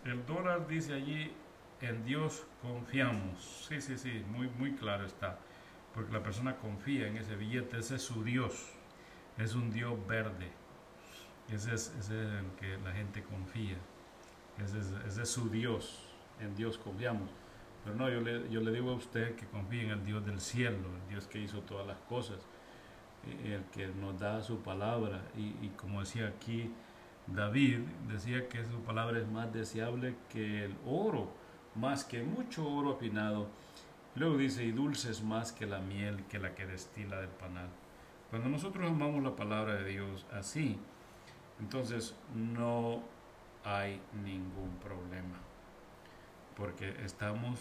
El 0.04 0.26
dólar 0.26 0.66
dice 0.66 0.94
allí, 0.94 1.32
en 1.80 2.04
Dios 2.04 2.44
confiamos. 2.60 3.66
Sí, 3.68 3.80
sí, 3.80 3.96
sí, 3.96 4.24
muy, 4.32 4.48
muy 4.48 4.74
claro 4.74 5.06
está 5.06 5.38
porque 5.98 6.12
la 6.12 6.22
persona 6.22 6.54
confía 6.54 7.08
en 7.08 7.16
ese 7.16 7.34
billete, 7.34 7.76
ese 7.76 7.96
es 7.96 8.02
su 8.02 8.22
Dios, 8.22 8.68
es 9.36 9.56
un 9.56 9.68
Dios 9.72 9.94
verde, 10.06 10.48
ese 11.52 11.74
es, 11.74 11.92
el 12.08 12.52
que 12.56 12.78
la 12.84 12.92
gente 12.92 13.24
confía, 13.24 13.76
ese 14.64 14.78
es, 15.22 15.28
su 15.28 15.50
Dios, 15.50 16.08
en 16.38 16.54
Dios 16.54 16.78
confiamos. 16.78 17.28
Pero 17.82 17.96
no, 17.96 18.08
yo 18.08 18.20
le, 18.20 18.70
digo 18.70 18.90
a 18.92 18.94
usted 18.94 19.34
que 19.34 19.46
confíe 19.46 19.86
en 19.86 19.90
el 19.90 20.04
Dios 20.04 20.24
del 20.24 20.40
cielo, 20.40 20.86
el 21.02 21.08
Dios 21.08 21.26
que 21.26 21.40
hizo 21.40 21.62
todas 21.62 21.84
las 21.84 21.98
cosas, 22.08 22.46
el 23.44 23.64
que 23.72 23.88
nos 23.88 24.20
da 24.20 24.40
su 24.40 24.60
palabra. 24.60 25.20
Y, 25.36 25.66
y, 25.66 25.72
como 25.76 25.98
decía 25.98 26.28
aquí 26.28 26.72
David, 27.26 27.80
decía 28.06 28.48
que 28.48 28.64
su 28.64 28.82
palabra 28.82 29.18
es 29.18 29.26
más 29.26 29.52
deseable 29.52 30.14
que 30.28 30.66
el 30.66 30.76
oro, 30.86 31.32
más 31.74 32.04
que 32.04 32.22
mucho 32.22 32.68
oro 32.70 32.92
afinado 32.92 33.48
Luego 34.18 34.36
dice, 34.36 34.64
y 34.64 34.72
dulces 34.72 35.22
más 35.22 35.52
que 35.52 35.64
la 35.64 35.78
miel 35.78 36.24
que 36.24 36.40
la 36.40 36.52
que 36.52 36.66
destila 36.66 37.20
del 37.20 37.30
panal. 37.30 37.68
Cuando 38.30 38.48
nosotros 38.48 38.90
amamos 38.90 39.22
la 39.22 39.36
palabra 39.36 39.76
de 39.76 39.84
Dios 39.84 40.26
así, 40.32 40.76
entonces 41.60 42.16
no 42.34 43.00
hay 43.62 44.00
ningún 44.24 44.76
problema. 44.82 45.38
Porque 46.56 46.96
estamos, 47.04 47.60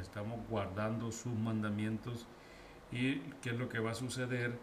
estamos 0.00 0.40
guardando 0.48 1.12
sus 1.12 1.34
mandamientos 1.34 2.26
y 2.90 3.20
qué 3.40 3.50
es 3.50 3.56
lo 3.56 3.68
que 3.68 3.78
va 3.78 3.92
a 3.92 3.94
suceder, 3.94 4.58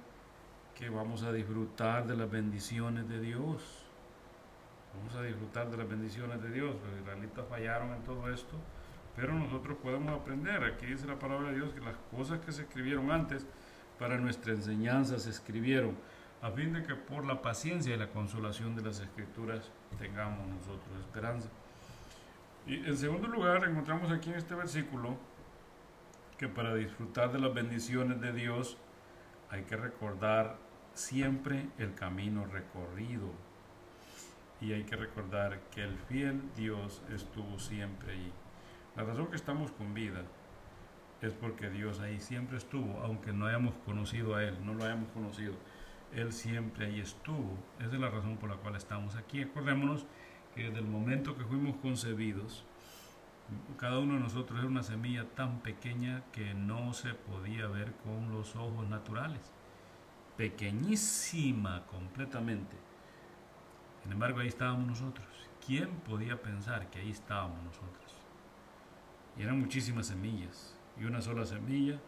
que 0.76 0.90
vamos 0.90 1.24
a 1.24 1.32
disfrutar 1.32 2.06
de 2.06 2.18
las 2.18 2.30
bendiciones 2.30 3.08
de 3.08 3.22
Dios. 3.22 3.86
Vamos 4.98 5.16
a 5.16 5.22
disfrutar 5.22 5.72
de 5.72 5.78
las 5.78 5.88
bendiciones 5.88 6.42
de 6.44 6.52
Dios. 6.52 6.76
Los 6.86 7.00
israelitas 7.02 7.46
fallaron 7.48 7.94
en 7.94 8.04
todo 8.04 8.30
esto 8.30 8.58
pero 9.20 9.34
nosotros 9.34 9.78
podemos 9.84 10.18
aprender. 10.18 10.64
Aquí 10.64 10.86
dice 10.86 11.06
la 11.06 11.20
palabra 11.20 11.50
de 11.50 11.56
Dios 11.56 11.74
que 11.74 11.82
las 11.82 11.98
cosas 12.10 12.40
que 12.40 12.54
se 12.54 12.62
escribieron 12.62 13.12
antes 13.12 13.46
para 14.00 14.18
nuestra 14.18 14.54
enseñanza 14.54 15.20
se 15.20 15.30
escribieron 15.30 15.98
a 16.42 16.52
fin 16.52 16.72
de 16.72 16.84
que 16.84 16.96
por 16.96 17.26
la 17.26 17.42
paciencia 17.42 17.94
y 17.94 17.98
la 17.98 18.08
consolación 18.08 18.78
de 18.78 18.84
las 18.84 19.02
escrituras 19.02 19.72
tengamos 19.98 20.48
nosotros 20.48 20.98
esperanza. 21.02 21.50
Y 22.66 22.76
en 22.76 22.96
segundo 22.96 23.28
lugar, 23.28 23.66
encontramos 23.66 24.10
aquí 24.10 24.30
en 24.30 24.38
este 24.38 24.56
versículo 24.56 25.18
que 26.38 26.48
para 26.48 26.74
disfrutar 26.74 27.34
de 27.34 27.40
las 27.40 27.54
bendiciones 27.54 28.22
de 28.22 28.32
Dios 28.32 28.78
hay 29.50 29.64
que 29.64 29.76
recordar 29.76 30.56
siempre 30.94 31.68
el 31.78 31.94
camino 31.94 32.46
recorrido. 32.46 33.32
Y 34.62 34.72
hay 34.72 34.84
que 34.84 34.96
recordar 34.96 35.60
que 35.72 35.84
el 35.84 35.98
fiel 35.98 36.42
Dios 36.56 37.02
estuvo 37.14 37.60
siempre 37.60 38.14
ahí. 38.14 38.34
La 38.96 39.04
razón 39.04 39.28
que 39.28 39.36
estamos 39.36 39.72
con 39.72 39.94
vida 39.94 40.24
es 41.22 41.34
porque 41.34 41.70
Dios 41.70 42.00
ahí 42.00 42.20
siempre 42.20 42.58
estuvo, 42.58 43.00
aunque 43.02 43.34
no 43.34 43.46
hayamos 43.46 43.76
conocido 43.86 44.36
a 44.36 44.44
Él, 44.44 44.58
no 44.66 44.74
lo 44.74 44.84
hayamos 44.84 45.10
conocido. 45.12 45.54
Él 46.14 46.34
siempre 46.34 46.88
ahí 46.88 47.00
estuvo. 47.00 47.58
Esa 47.80 47.94
es 47.94 48.00
la 48.00 48.10
razón 48.10 48.38
por 48.38 48.50
la 48.50 48.56
cual 48.58 48.76
estamos 48.76 49.16
aquí. 49.16 49.42
Acordémonos 49.42 50.06
que 50.56 50.64
desde 50.64 50.80
el 50.80 50.88
momento 50.88 51.38
que 51.38 51.44
fuimos 51.44 51.76
concebidos, 51.78 52.66
cada 53.78 54.00
uno 54.00 54.16
de 54.16 54.22
nosotros 54.22 54.60
era 54.60 54.68
una 54.68 54.84
semilla 54.84 55.26
tan 55.36 55.60
pequeña 55.60 56.24
que 56.32 56.54
no 56.54 56.94
se 56.94 57.14
podía 57.14 57.68
ver 57.68 57.94
con 58.04 58.32
los 58.32 58.56
ojos 58.56 58.88
naturales. 58.88 59.52
Pequeñísima 60.38 61.86
completamente. 61.88 62.78
Sin 64.04 64.12
embargo, 64.14 64.40
ahí 64.40 64.48
estábamos 64.48 64.88
nosotros. 64.88 65.28
¿Quién 65.66 65.90
podía 66.08 66.42
pensar 66.42 66.90
que 66.90 67.00
ahí 67.00 67.12
estábamos 67.12 67.62
nosotros? 67.64 68.09
Y 69.38 69.44
eran 69.44 69.60
muchísimas 69.60 70.08
semillas. 70.08 70.76
Y 71.00 71.06
una 71.06 71.22
sola 71.22 71.46
semilla 71.46 72.00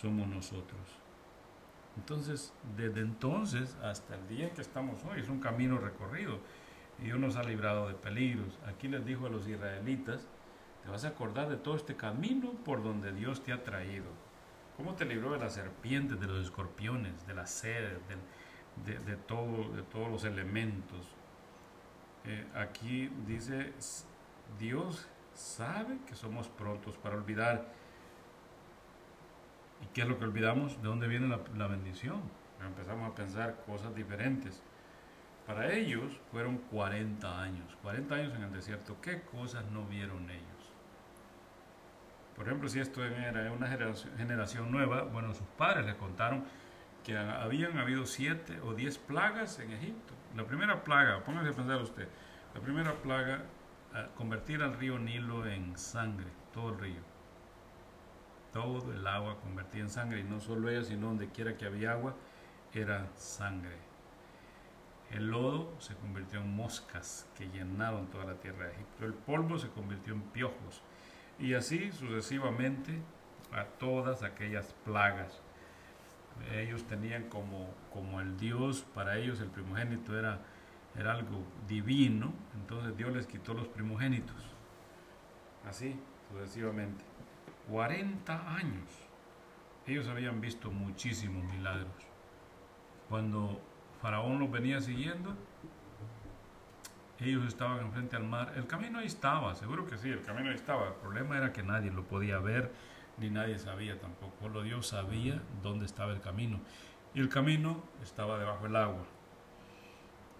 somos 0.00 0.26
nosotros. 0.28 0.80
Entonces, 1.96 2.52
desde 2.76 3.00
entonces 3.00 3.76
hasta 3.82 4.16
el 4.16 4.28
día 4.28 4.52
que 4.52 4.60
estamos 4.60 5.02
hoy, 5.04 5.20
es 5.20 5.28
un 5.28 5.40
camino 5.40 5.78
recorrido. 5.78 6.38
Y 6.98 7.04
Dios 7.04 7.18
nos 7.18 7.36
ha 7.36 7.42
librado 7.42 7.88
de 7.88 7.94
peligros. 7.94 8.58
Aquí 8.66 8.88
les 8.88 9.04
dijo 9.04 9.26
a 9.26 9.30
los 9.30 9.46
israelitas, 9.46 10.26
te 10.82 10.90
vas 10.90 11.04
a 11.04 11.08
acordar 11.08 11.48
de 11.48 11.56
todo 11.56 11.76
este 11.76 11.96
camino 11.96 12.52
por 12.64 12.82
donde 12.82 13.12
Dios 13.12 13.42
te 13.42 13.52
ha 13.52 13.62
traído. 13.62 14.06
¿Cómo 14.76 14.94
te 14.94 15.04
libró 15.04 15.32
de 15.32 15.38
las 15.38 15.54
serpientes, 15.54 16.20
de 16.20 16.26
los 16.26 16.44
escorpiones, 16.44 17.26
de 17.26 17.34
la 17.34 17.46
sed, 17.46 17.98
de 18.84 19.16
todos 19.16 20.10
los 20.10 20.24
elementos? 20.24 21.16
Eh, 22.26 22.44
aquí 22.56 23.08
dice, 23.26 23.72
Dios 24.58 25.06
sabe 25.36 25.98
que 26.06 26.14
somos 26.14 26.48
prontos 26.48 26.96
para 26.96 27.16
olvidar. 27.16 27.66
¿Y 29.82 29.86
qué 29.92 30.02
es 30.02 30.08
lo 30.08 30.18
que 30.18 30.24
olvidamos? 30.24 30.80
¿De 30.82 30.88
dónde 30.88 31.06
viene 31.06 31.28
la, 31.56 31.66
bendición? 31.66 32.20
Empezamos 32.64 33.10
a 33.10 33.14
pensar 33.14 33.62
cosas 33.66 33.94
diferentes. 33.94 34.62
Para 35.46 35.72
ellos 35.72 36.18
fueron 36.32 36.58
40 36.58 37.40
años, 37.40 37.76
40 37.82 38.14
años 38.14 38.34
en 38.34 38.42
el 38.42 38.52
desierto. 38.52 38.96
¿Qué 39.00 39.22
cosas 39.22 39.64
no 39.70 39.84
vieron 39.84 40.28
ellos? 40.30 40.42
Por 42.34 42.46
ejemplo, 42.46 42.68
si 42.68 42.80
esto 42.80 43.04
era 43.04 43.52
una 43.52 43.68
generación, 43.68 44.70
nueva, 44.70 45.04
bueno, 45.04 45.32
sus 45.32 45.46
padres 45.56 45.86
les 45.86 45.94
contaron 45.94 46.44
que 47.04 47.16
habían 47.16 47.78
habido 47.78 48.04
siete 48.04 48.60
o 48.60 48.74
diez 48.74 48.98
plagas 48.98 49.58
en 49.60 49.70
Egipto. 49.72 50.12
La 50.34 50.44
primera 50.44 50.82
plaga, 50.82 51.22
póngase 51.22 51.50
a 51.50 51.52
pensar 51.52 51.80
usted, 51.80 52.08
la 52.54 52.60
primera 52.60 52.94
plaga 52.94 53.44
convertir 54.16 54.62
al 54.62 54.74
río 54.74 54.98
Nilo 54.98 55.46
en 55.46 55.76
sangre, 55.76 56.26
todo 56.52 56.70
el 56.70 56.78
río. 56.78 57.00
Todo 58.52 58.92
el 58.92 59.06
agua 59.06 59.38
convertida 59.40 59.82
en 59.82 59.90
sangre, 59.90 60.20
y 60.20 60.24
no 60.24 60.40
solo 60.40 60.70
ella, 60.70 60.82
sino 60.82 61.08
donde 61.08 61.28
quiera 61.28 61.56
que 61.56 61.66
había 61.66 61.92
agua, 61.92 62.14
era 62.72 63.08
sangre. 63.16 63.76
El 65.10 65.28
lodo 65.28 65.72
se 65.78 65.94
convirtió 65.94 66.40
en 66.40 66.54
moscas 66.54 67.28
que 67.36 67.48
llenaron 67.48 68.08
toda 68.08 68.24
la 68.24 68.34
tierra 68.34 68.66
de 68.66 68.72
Egipto. 68.72 69.04
El 69.04 69.14
polvo 69.14 69.58
se 69.58 69.68
convirtió 69.68 70.14
en 70.14 70.22
piojos. 70.22 70.82
Y 71.38 71.54
así 71.54 71.92
sucesivamente 71.92 73.00
a 73.52 73.64
todas 73.64 74.22
aquellas 74.22 74.74
plagas. 74.84 75.40
Ellos 76.52 76.84
tenían 76.84 77.28
como, 77.28 77.72
como 77.92 78.20
el 78.20 78.36
Dios, 78.36 78.84
para 78.94 79.16
ellos 79.16 79.40
el 79.40 79.48
primogénito 79.48 80.18
era 80.18 80.40
era 80.98 81.12
algo 81.12 81.42
divino, 81.68 82.32
entonces 82.54 82.96
Dios 82.96 83.12
les 83.12 83.26
quitó 83.26 83.54
los 83.54 83.68
primogénitos. 83.68 84.36
Así 85.66 85.98
sucesivamente. 86.30 87.04
40 87.70 88.56
años. 88.56 88.88
Ellos 89.86 90.08
habían 90.08 90.40
visto 90.40 90.70
muchísimos 90.70 91.44
milagros. 91.44 91.92
Cuando 93.08 93.60
Faraón 94.00 94.38
los 94.40 94.50
venía 94.50 94.80
siguiendo, 94.80 95.34
ellos 97.20 97.46
estaban 97.46 97.80
enfrente 97.80 98.16
al 98.16 98.24
mar. 98.24 98.52
El 98.56 98.66
camino 98.66 98.98
ahí 98.98 99.06
estaba, 99.06 99.54
seguro 99.54 99.86
que 99.86 99.96
sí, 99.96 100.10
el 100.10 100.22
camino 100.22 100.50
ahí 100.50 100.56
estaba. 100.56 100.88
El 100.88 100.94
problema 100.94 101.36
era 101.36 101.52
que 101.52 101.62
nadie 101.62 101.90
lo 101.90 102.04
podía 102.04 102.38
ver, 102.38 102.72
ni 103.18 103.30
nadie 103.30 103.58
sabía 103.58 103.98
tampoco. 103.98 104.34
Solo 104.40 104.62
Dios 104.62 104.88
sabía 104.88 105.40
dónde 105.62 105.86
estaba 105.86 106.12
el 106.12 106.20
camino. 106.20 106.60
Y 107.14 107.20
el 107.20 107.28
camino 107.28 107.82
estaba 108.02 108.38
debajo 108.38 108.64
del 108.64 108.76
agua. 108.76 109.06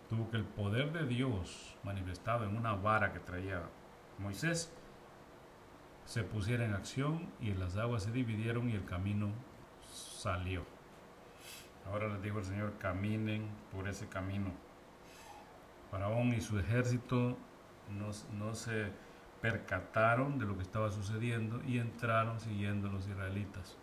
Tuvo 0.08 0.30
que 0.30 0.36
el 0.36 0.44
poder 0.44 0.92
de 0.92 1.06
Dios 1.06 1.76
manifestado 1.82 2.44
en 2.44 2.56
una 2.56 2.74
vara 2.74 3.12
que 3.12 3.18
traía 3.18 3.62
Moisés 4.18 4.72
se 6.06 6.22
pusiera 6.22 6.64
en 6.64 6.74
acción 6.74 7.28
y 7.40 7.52
las 7.52 7.76
aguas 7.76 8.04
se 8.04 8.12
dividieron 8.12 8.70
y 8.70 8.74
el 8.74 8.84
camino 8.84 9.30
salió. 9.92 10.64
Ahora 11.90 12.08
les 12.08 12.22
digo 12.22 12.38
el 12.38 12.44
Señor, 12.44 12.78
caminen 12.78 13.48
por 13.72 13.88
ese 13.88 14.08
camino. 14.08 14.50
Faraón 15.90 16.32
y 16.32 16.40
su 16.40 16.58
ejército 16.58 17.36
no, 17.90 18.10
no 18.38 18.54
se 18.54 18.92
percataron 19.40 20.38
de 20.38 20.46
lo 20.46 20.56
que 20.56 20.62
estaba 20.62 20.90
sucediendo 20.90 21.62
y 21.64 21.78
entraron 21.78 22.40
siguiendo 22.40 22.88
a 22.88 22.92
los 22.92 23.06
israelitas. 23.06 23.76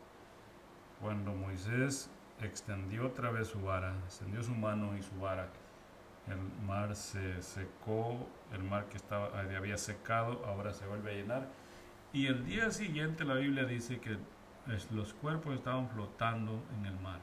Cuando 1.02 1.34
Moisés 1.34 2.10
extendió 2.42 3.08
otra 3.08 3.30
vez 3.30 3.50
su 3.50 3.62
vara, 3.62 3.96
extendió 4.06 4.42
su 4.44 4.56
mano 4.56 4.98
y 4.98 5.04
su 5.04 5.18
vara, 5.20 5.50
el 6.28 6.66
mar 6.66 6.96
se 6.96 7.42
secó, 7.42 8.28
el 8.54 8.64
mar 8.64 8.86
que 8.86 8.98
estaba, 8.98 9.40
había 9.40 9.78
secado, 9.78 10.46
ahora 10.46 10.74
se 10.74 10.86
vuelve 10.86 11.12
a 11.12 11.14
llenar. 11.16 11.48
Y 12.14 12.28
el 12.28 12.46
día 12.46 12.72
siguiente 12.72 13.26
la 13.26 13.36
Biblia 13.36 13.66
dice 13.66 14.00
que 14.00 14.18
los 14.92 15.14
cuerpos 15.14 15.56
estaban 15.56 15.90
flotando 15.90 16.64
en 16.78 16.86
el 16.86 17.00
mar. 17.00 17.20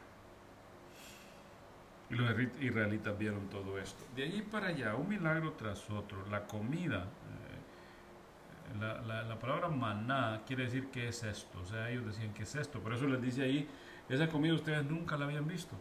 Y 2.11 2.15
los 2.15 2.29
israelitas 2.61 3.17
vieron 3.17 3.49
todo 3.49 3.79
esto. 3.79 4.05
De 4.17 4.25
allí 4.25 4.43
para 4.43 4.69
allá, 4.69 4.97
un 4.97 5.09
milagro 5.09 5.53
tras 5.53 5.89
otro. 5.91 6.27
La 6.29 6.45
comida, 6.45 7.05
eh, 7.05 8.79
la, 8.81 9.23
la, 9.23 9.39
palabra 9.39 9.69
maná 9.69 10.43
quiere 10.45 10.65
decir 10.65 10.89
qué 10.91 11.09
es 11.09 11.23
esto. 11.23 11.61
O 11.61 11.67
sea, 11.67 11.89
ellos 11.89 12.05
decían 12.05 12.35
qué 12.35 12.43
es 12.43 12.55
esto. 12.57 12.81
Por 12.81 12.95
eso 12.95 13.07
les 13.07 13.23
dice 13.23 13.43
ahí, 13.45 13.69
esa 14.09 14.29
comida 14.29 14.55
ustedes 14.55 14.85
nunca 14.85 15.17
la 15.17 15.27
habían 15.27 15.47
visto. 15.47 15.77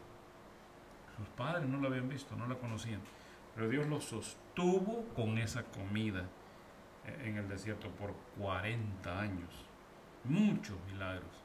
Sus 1.20 1.28
padres 1.36 1.68
no 1.68 1.82
la 1.82 1.90
habían 1.90 2.08
visto, 2.08 2.34
no 2.38 2.48
la 2.48 2.56
conocían. 2.56 3.02
Pero 3.54 3.68
Dios 3.68 3.88
los 3.88 4.06
sostuvo 4.06 5.04
con 5.14 5.38
esa 5.38 5.64
comida 5.64 6.24
eh, 7.06 7.24
en 7.26 7.36
el 7.36 7.50
desierto 7.50 7.90
por 7.90 8.14
40 8.38 9.20
años. 9.20 9.66
Muchos 10.24 10.78
milagros. 10.90 11.44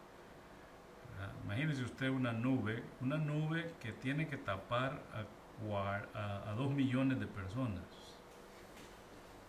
Imagínese 1.44 1.82
usted 1.82 2.08
una 2.08 2.32
nube, 2.32 2.84
una 3.00 3.16
nube 3.16 3.74
que 3.80 3.92
tiene 3.92 4.28
que 4.28 4.36
tapar 4.36 5.02
a, 5.12 6.50
a, 6.50 6.54
dos 6.54 6.70
millones 6.70 7.18
de 7.18 7.26
personas. 7.26 7.82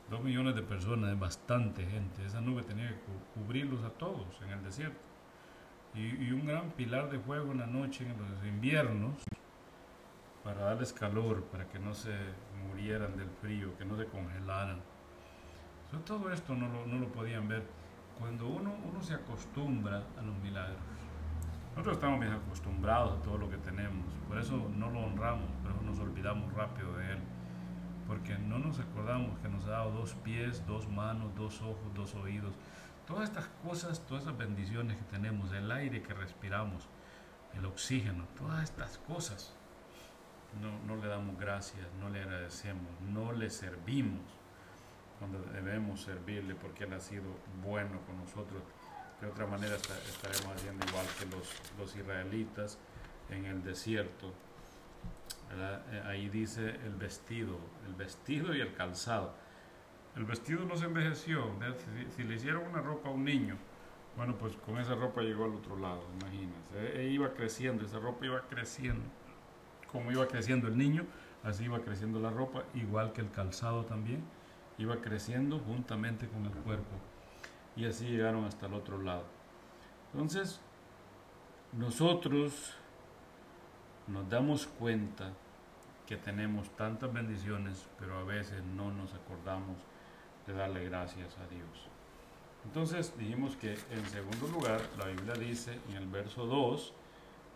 Dos 0.09 0.23
millones 0.23 0.55
de 0.55 0.63
personas 0.63 1.11
es 1.11 1.19
bastante 1.19 1.85
gente. 1.85 2.25
Esa 2.25 2.41
nube 2.41 2.63
tenía 2.63 2.89
que 2.89 2.99
cubrirlos 3.33 3.83
a 3.83 3.89
todos 3.89 4.41
en 4.41 4.49
el 4.49 4.63
desierto. 4.63 4.99
Y, 5.93 6.25
y, 6.25 6.31
un 6.31 6.45
gran 6.45 6.71
pilar 6.71 7.09
de 7.09 7.19
fuego 7.19 7.51
en 7.51 7.59
la 7.59 7.67
noche, 7.67 8.05
en 8.05 8.17
los 8.17 8.45
inviernos, 8.45 9.23
para 10.45 10.61
darles 10.61 10.93
calor, 10.93 11.43
para 11.45 11.67
que 11.67 11.79
no 11.79 11.95
se 11.95 12.15
murieran 12.67 13.17
del 13.17 13.29
frío, 13.41 13.75
que 13.77 13.83
no 13.83 13.97
se 13.97 14.05
congelaran. 14.05 14.79
todo 16.05 16.31
esto 16.31 16.53
no 16.53 16.69
lo, 16.69 16.85
no 16.85 16.99
lo 16.99 17.07
podían 17.11 17.47
ver 17.47 17.63
cuando 18.19 18.47
uno, 18.47 18.75
uno 18.85 19.01
se 19.01 19.15
acostumbra 19.15 20.03
a 20.17 20.21
los 20.21 20.35
milagros. 20.37 20.77
Nosotros 21.71 21.95
estamos 21.95 22.19
bien 22.19 22.31
acostumbrados 22.31 23.17
a 23.17 23.21
todo 23.23 23.39
lo 23.39 23.49
que 23.49 23.57
tenemos, 23.57 24.05
por 24.27 24.37
eso 24.37 24.69
no 24.77 24.91
lo 24.91 24.99
honramos, 24.99 25.49
pero 25.63 25.81
nos 25.81 25.99
olvidamos 25.99 26.53
rápido 26.53 26.95
de 26.95 27.13
Él, 27.13 27.19
porque 28.07 28.37
no 28.37 28.59
nos 28.59 28.79
acordamos 28.79 29.37
que 29.39 29.49
nos 29.49 29.65
ha 29.65 29.71
dado 29.71 29.91
dos 29.91 30.13
pies, 30.13 30.65
dos 30.67 30.87
manos, 30.87 31.35
dos 31.35 31.59
ojos, 31.61 31.91
dos 31.95 32.13
oídos, 32.13 32.53
todas 33.07 33.23
estas 33.23 33.47
cosas, 33.63 33.99
todas 34.05 34.23
estas 34.23 34.37
bendiciones 34.37 34.95
que 34.95 35.03
tenemos, 35.05 35.51
el 35.53 35.71
aire 35.71 36.03
que 36.03 36.13
respiramos, 36.13 36.87
el 37.55 37.65
oxígeno, 37.65 38.25
todas 38.37 38.63
estas 38.63 38.99
cosas, 38.99 39.54
no, 40.61 40.79
no 40.85 41.01
le 41.01 41.07
damos 41.07 41.37
gracias, 41.39 41.85
no 41.99 42.09
le 42.09 42.21
agradecemos, 42.21 42.91
no 43.01 43.31
le 43.31 43.49
servimos 43.49 44.21
cuando 45.19 45.39
debemos 45.53 46.01
servirle 46.01 46.55
porque 46.55 46.83
Él 46.83 46.93
ha 46.93 46.99
sido 46.99 47.23
bueno 47.63 47.99
con 48.05 48.17
nosotros 48.17 48.61
de 49.21 49.27
otra 49.27 49.47
manera 49.47 49.75
estaremos 49.75 50.55
haciendo 50.55 50.85
igual 50.87 51.05
que 51.17 51.25
los, 51.25 51.49
los 51.77 51.95
israelitas 51.95 52.77
en 53.29 53.45
el 53.45 53.63
desierto. 53.63 54.33
Eh, 55.51 56.03
ahí 56.05 56.29
dice 56.29 56.69
el 56.85 56.95
vestido, 56.95 57.57
el 57.87 57.93
vestido 57.93 58.53
y 58.53 58.61
el 58.61 58.73
calzado. 58.73 59.33
El 60.15 60.25
vestido 60.25 60.65
no 60.65 60.75
se 60.75 60.85
envejeció. 60.85 61.51
Si, 62.15 62.23
le 62.23 62.35
hicieron 62.35 62.67
una 62.67 62.81
ropa 62.81 63.09
a 63.09 63.11
un 63.11 63.23
niño, 63.23 63.57
bueno, 64.17 64.35
pues 64.37 64.55
con 64.57 64.77
esa 64.77 64.95
ropa 64.95 65.21
llegó 65.21 65.45
al 65.45 65.55
otro 65.55 65.77
lado, 65.77 66.03
imagínense. 66.21 66.75
E, 66.75 67.01
e 67.01 67.09
iba 67.09 67.33
creciendo, 67.33 67.85
esa 67.85 67.99
ropa 67.99 68.25
iba 68.25 68.41
creciendo. 68.49 69.05
Como 69.95 70.11
iba 70.11 70.27
creciendo 70.27 70.67
el 70.67 70.77
niño, 70.77 71.05
así 71.41 71.63
iba 71.63 71.79
creciendo 71.79 72.19
la 72.19 72.29
ropa, 72.29 72.63
igual 72.73 73.13
que 73.13 73.21
el 73.21 73.31
calzado 73.31 73.85
también, 73.85 74.25
iba 74.77 74.97
creciendo 74.97 75.57
juntamente 75.59 76.27
con 76.27 76.45
el 76.45 76.51
cuerpo 76.51 76.97
y 77.77 77.85
así 77.85 78.05
llegaron 78.05 78.43
hasta 78.43 78.65
el 78.65 78.73
otro 78.73 79.01
lado. 79.01 79.23
Entonces, 80.11 80.59
nosotros 81.71 82.73
nos 84.07 84.29
damos 84.29 84.67
cuenta 84.67 85.31
que 86.05 86.17
tenemos 86.17 86.69
tantas 86.71 87.13
bendiciones, 87.13 87.87
pero 87.97 88.17
a 88.17 88.23
veces 88.25 88.61
no 88.75 88.91
nos 88.91 89.13
acordamos 89.13 89.77
de 90.45 90.51
darle 90.51 90.83
gracias 90.83 91.37
a 91.37 91.47
Dios. 91.47 91.87
Entonces 92.65 93.17
dijimos 93.17 93.55
que 93.55 93.77
en 93.91 94.05
segundo 94.07 94.49
lugar 94.49 94.81
la 94.97 95.05
Biblia 95.05 95.35
dice 95.35 95.79
en 95.87 95.95
el 95.95 96.07
verso 96.07 96.45
2 96.45 96.93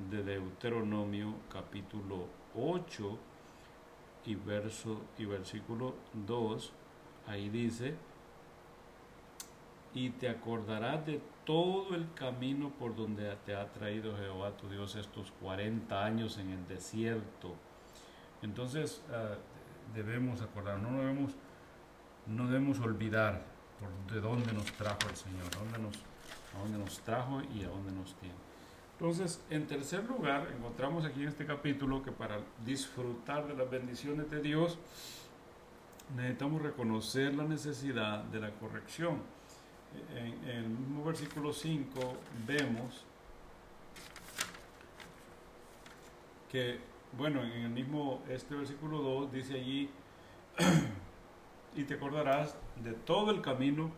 de 0.09 0.23
Deuteronomio 0.23 1.35
capítulo 1.51 2.27
8 2.55 3.17
y 4.25 4.35
verso 4.35 5.01
y 5.17 5.25
versículo 5.25 5.95
2 6.25 6.71
ahí 7.27 7.49
dice 7.49 7.95
y 9.93 10.11
te 10.11 10.29
acordarás 10.29 11.05
de 11.05 11.21
todo 11.45 11.95
el 11.95 12.13
camino 12.13 12.69
por 12.69 12.95
donde 12.95 13.35
te 13.45 13.55
ha 13.55 13.67
traído 13.71 14.15
Jehová 14.17 14.55
tu 14.55 14.69
Dios 14.69 14.95
estos 14.95 15.31
40 15.41 16.05
años 16.05 16.37
en 16.37 16.51
el 16.51 16.67
desierto. 16.67 17.55
Entonces 18.41 19.01
ah, 19.11 19.35
debemos 19.93 20.41
acordar, 20.41 20.77
no 20.79 20.99
debemos, 20.99 21.31
no 22.27 22.47
debemos 22.47 22.79
olvidar 22.79 23.41
por 23.79 24.13
de 24.13 24.21
dónde 24.21 24.53
nos 24.53 24.71
trajo 24.73 25.09
el 25.09 25.15
Señor, 25.15 25.49
dónde 25.57 25.79
nos, 25.79 25.95
a 26.55 26.59
dónde 26.61 26.77
nos 26.77 26.99
trajo 26.99 27.41
y 27.53 27.63
a 27.63 27.69
dónde 27.69 27.91
nos 27.91 28.13
tiene. 28.15 28.48
Entonces, 28.99 29.41
en 29.49 29.65
tercer 29.65 30.03
lugar, 30.03 30.51
encontramos 30.53 31.05
aquí 31.05 31.21
en 31.21 31.29
este 31.29 31.45
capítulo 31.45 32.03
que 32.03 32.11
para 32.11 32.41
disfrutar 32.65 33.47
de 33.47 33.53
las 33.53 33.69
bendiciones 33.69 34.29
de 34.29 34.41
Dios, 34.41 34.77
necesitamos 36.17 36.61
reconocer 36.61 37.33
la 37.33 37.45
necesidad 37.45 38.25
de 38.25 38.41
la 38.41 38.51
corrección. 38.51 39.21
En, 40.13 40.49
el 40.49 40.67
mismo 40.67 41.05
versículo 41.05 41.53
5 41.53 42.17
vemos 42.45 43.05
que, 46.51 46.81
bueno, 47.17 47.41
en 47.41 47.51
el 47.51 47.69
mismo, 47.69 48.21
este 48.27 48.53
versículo 48.53 48.97
2 48.97 49.31
dice 49.31 49.53
allí, 49.53 49.89
y 51.73 51.85
te 51.85 51.93
acordarás 51.93 52.57
de 52.83 52.91
todo 52.91 53.31
el 53.31 53.41
camino 53.41 53.91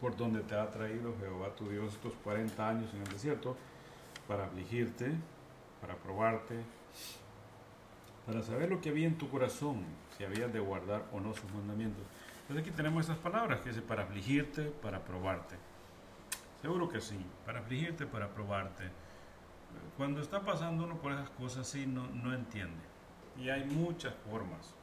por 0.00 0.16
donde 0.16 0.40
te 0.42 0.54
ha 0.54 0.70
traído 0.70 1.16
Jehová 1.18 1.54
tu 1.56 1.68
Dios 1.68 1.94
estos 1.94 2.12
40 2.22 2.68
años 2.68 2.94
en 2.94 3.00
el 3.02 3.08
desierto, 3.08 3.56
para 4.32 4.46
afligirte, 4.46 5.12
para 5.82 5.94
probarte, 5.94 6.56
para 8.24 8.42
saber 8.42 8.70
lo 8.70 8.80
que 8.80 8.88
había 8.88 9.06
en 9.06 9.18
tu 9.18 9.28
corazón, 9.28 9.84
si 10.16 10.24
habías 10.24 10.50
de 10.50 10.58
guardar 10.58 11.04
o 11.12 11.20
no 11.20 11.34
sus 11.34 11.52
mandamientos. 11.52 12.02
Entonces 12.40 12.66
aquí 12.66 12.74
tenemos 12.74 13.04
esas 13.04 13.18
palabras 13.18 13.60
que 13.60 13.68
dice 13.68 13.82
para 13.82 14.04
afligirte, 14.04 14.62
para 14.62 15.04
probarte. 15.04 15.56
Seguro 16.62 16.88
que 16.88 17.02
sí, 17.02 17.18
para 17.44 17.60
afligirte, 17.60 18.06
para 18.06 18.32
probarte. 18.32 18.84
Cuando 19.98 20.22
está 20.22 20.40
pasando 20.40 20.84
uno 20.84 20.96
por 20.96 21.12
esas 21.12 21.28
cosas 21.28 21.66
sí 21.66 21.86
no, 21.86 22.06
no 22.06 22.32
entiende. 22.32 22.80
Y 23.36 23.50
hay 23.50 23.64
muchas 23.64 24.14
formas. 24.30 24.74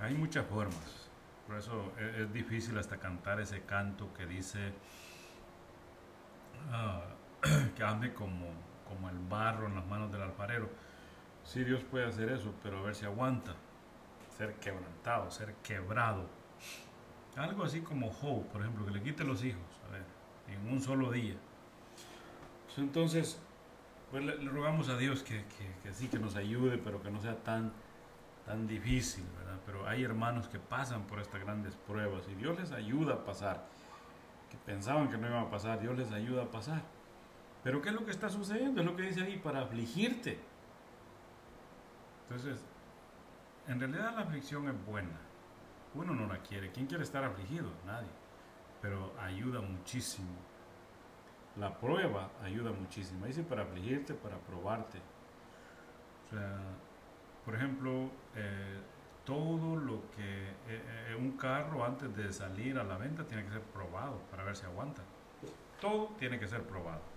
Hay 0.00 0.14
muchas 0.14 0.44
formas. 0.46 1.08
Por 1.46 1.56
eso 1.56 1.92
es, 2.18 2.32
difícil 2.32 2.76
hasta 2.78 2.96
cantar 2.96 3.38
ese 3.38 3.62
canto 3.62 4.12
que 4.12 4.26
dice 4.26 4.72
ah, 6.72 7.15
que 7.76 7.82
ame 7.84 8.12
como, 8.12 8.46
como 8.88 9.08
el 9.08 9.18
barro 9.18 9.66
en 9.66 9.74
las 9.74 9.86
manos 9.86 10.10
del 10.12 10.22
alfarero. 10.22 10.68
Sí, 11.44 11.64
Dios 11.64 11.82
puede 11.84 12.06
hacer 12.06 12.30
eso, 12.30 12.52
pero 12.62 12.78
a 12.78 12.82
ver 12.82 12.94
si 12.94 13.04
aguanta. 13.04 13.54
Ser 14.36 14.54
quebrantado, 14.54 15.30
ser 15.30 15.54
quebrado 15.62 16.26
algo 17.36 17.64
así 17.64 17.80
como 17.80 18.10
Job, 18.10 18.46
por 18.46 18.62
ejemplo, 18.62 18.86
que 18.86 18.92
le 18.92 19.02
quite 19.02 19.24
los 19.24 19.44
hijos, 19.44 19.60
a 19.86 19.92
ver, 19.92 20.04
en 20.48 20.72
un 20.72 20.80
solo 20.80 21.10
día. 21.10 21.34
Entonces, 22.76 23.38
pues 24.10 24.24
le, 24.24 24.36
rogamos 24.48 24.88
a 24.88 24.96
Dios 24.96 25.22
que, 25.22 25.44
que, 25.82 25.92
sí, 25.92 26.08
que 26.08 26.18
nos 26.18 26.36
ayude, 26.36 26.78
pero 26.78 27.02
que 27.02 27.10
no 27.10 27.20
sea 27.20 27.36
tan, 27.36 27.72
tan 28.44 28.66
difícil, 28.66 29.24
¿verdad? 29.38 29.58
Pero 29.64 29.86
hay 29.88 30.04
hermanos 30.04 30.48
que 30.48 30.58
pasan 30.58 31.06
por 31.06 31.20
estas 31.20 31.40
grandes 31.40 31.74
pruebas 31.74 32.24
y 32.28 32.34
Dios 32.34 32.58
les 32.58 32.72
ayuda 32.72 33.14
a 33.14 33.24
pasar. 33.24 33.66
que 34.50 34.56
pensaban 34.58 35.10
que 35.10 35.18
no 35.18 35.26
iba 35.26 35.40
a 35.40 35.50
pasar, 35.50 35.80
Dios 35.80 35.96
les 35.96 36.12
ayuda 36.12 36.44
a 36.44 36.50
pasar. 36.50 36.82
Pero 37.66 37.82
¿qué 37.82 37.88
es 37.88 37.96
lo 37.96 38.04
que 38.04 38.12
está 38.12 38.28
sucediendo? 38.28 38.80
Es 38.80 38.86
lo 38.86 38.94
que 38.94 39.02
dice 39.02 39.24
ahí, 39.24 39.38
para 39.38 39.62
afligirte. 39.62 40.38
Entonces, 42.22 42.64
en 43.66 43.80
realidad 43.80 44.14
la 44.14 44.20
aflicción 44.20 44.68
es 44.68 44.86
buena. 44.86 45.18
Uno 45.96 46.14
no 46.14 46.28
la 46.28 46.38
quiere. 46.38 46.70
¿Quién 46.70 46.86
quiere 46.86 47.02
estar 47.02 47.24
afligido? 47.24 47.68
Nadie. 47.84 48.06
Pero 48.80 49.12
ayuda 49.18 49.60
muchísimo. 49.62 50.30
La 51.56 51.76
prueba 51.76 52.30
ayuda 52.44 52.70
muchísimo. 52.70 53.26
Dice 53.26 53.42
para 53.42 53.62
afligirte, 53.62 54.14
para 54.14 54.36
probarte. 54.36 54.98
O 56.24 56.30
sea, 56.30 56.60
por 57.44 57.56
ejemplo, 57.56 58.12
eh, 58.36 58.78
todo 59.24 59.74
lo 59.74 60.08
que 60.12 60.50
eh, 60.50 60.54
eh, 60.68 61.16
un 61.18 61.32
carro 61.32 61.84
antes 61.84 62.14
de 62.14 62.32
salir 62.32 62.78
a 62.78 62.84
la 62.84 62.96
venta 62.96 63.26
tiene 63.26 63.42
que 63.42 63.50
ser 63.50 63.62
probado 63.62 64.20
para 64.30 64.44
ver 64.44 64.54
si 64.54 64.64
aguanta. 64.66 65.02
Todo 65.80 66.14
tiene 66.16 66.38
que 66.38 66.46
ser 66.46 66.62
probado. 66.62 67.15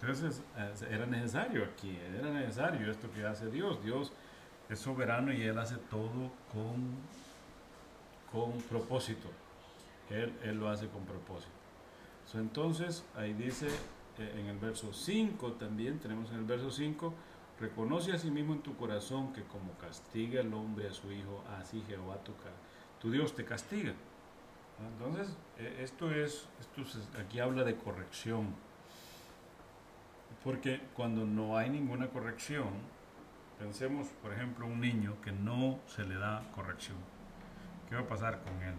Entonces 0.00 0.42
era 0.90 1.06
necesario 1.06 1.64
aquí, 1.64 1.98
era 2.18 2.30
necesario 2.30 2.90
esto 2.90 3.10
que 3.12 3.26
hace 3.26 3.50
Dios. 3.50 3.82
Dios 3.82 4.12
es 4.68 4.78
soberano 4.78 5.32
y 5.32 5.42
Él 5.42 5.58
hace 5.58 5.76
todo 5.90 6.30
con, 6.52 6.94
con 8.30 8.60
propósito. 8.62 9.28
Él, 10.10 10.32
él 10.42 10.58
lo 10.58 10.70
hace 10.70 10.88
con 10.88 11.04
propósito. 11.04 11.52
entonces, 12.34 13.04
ahí 13.14 13.34
dice 13.34 13.68
en 14.18 14.46
el 14.46 14.58
verso 14.58 14.92
5 14.92 15.52
también, 15.52 15.98
tenemos 15.98 16.30
en 16.30 16.38
el 16.38 16.44
verso 16.44 16.70
5, 16.70 17.12
Reconoce 17.60 18.12
a 18.12 18.18
sí 18.18 18.30
mismo 18.30 18.54
en 18.54 18.62
tu 18.62 18.76
corazón 18.76 19.32
que 19.32 19.42
como 19.42 19.72
castiga 19.78 20.40
el 20.40 20.54
hombre 20.54 20.88
a 20.88 20.94
su 20.94 21.10
hijo, 21.10 21.42
así 21.58 21.82
Jehová 21.88 22.22
tu, 22.22 22.32
tu 23.00 23.10
Dios 23.10 23.34
te 23.34 23.44
castiga. 23.44 23.94
Entonces, 24.92 25.36
e, 25.58 25.82
esto 25.82 26.12
es, 26.12 26.46
esto 26.60 26.82
aquí 27.18 27.40
habla 27.40 27.64
de 27.64 27.74
corrección. 27.74 28.54
Porque 30.48 30.80
cuando 30.94 31.26
no 31.26 31.58
hay 31.58 31.68
ninguna 31.68 32.08
corrección, 32.08 32.68
pensemos, 33.58 34.08
por 34.22 34.32
ejemplo, 34.32 34.64
un 34.64 34.80
niño 34.80 35.20
que 35.20 35.30
no 35.30 35.78
se 35.86 36.04
le 36.04 36.14
da 36.14 36.42
corrección. 36.54 36.96
¿Qué 37.86 37.94
va 37.94 38.00
a 38.00 38.08
pasar 38.08 38.40
con 38.40 38.54
él? 38.62 38.72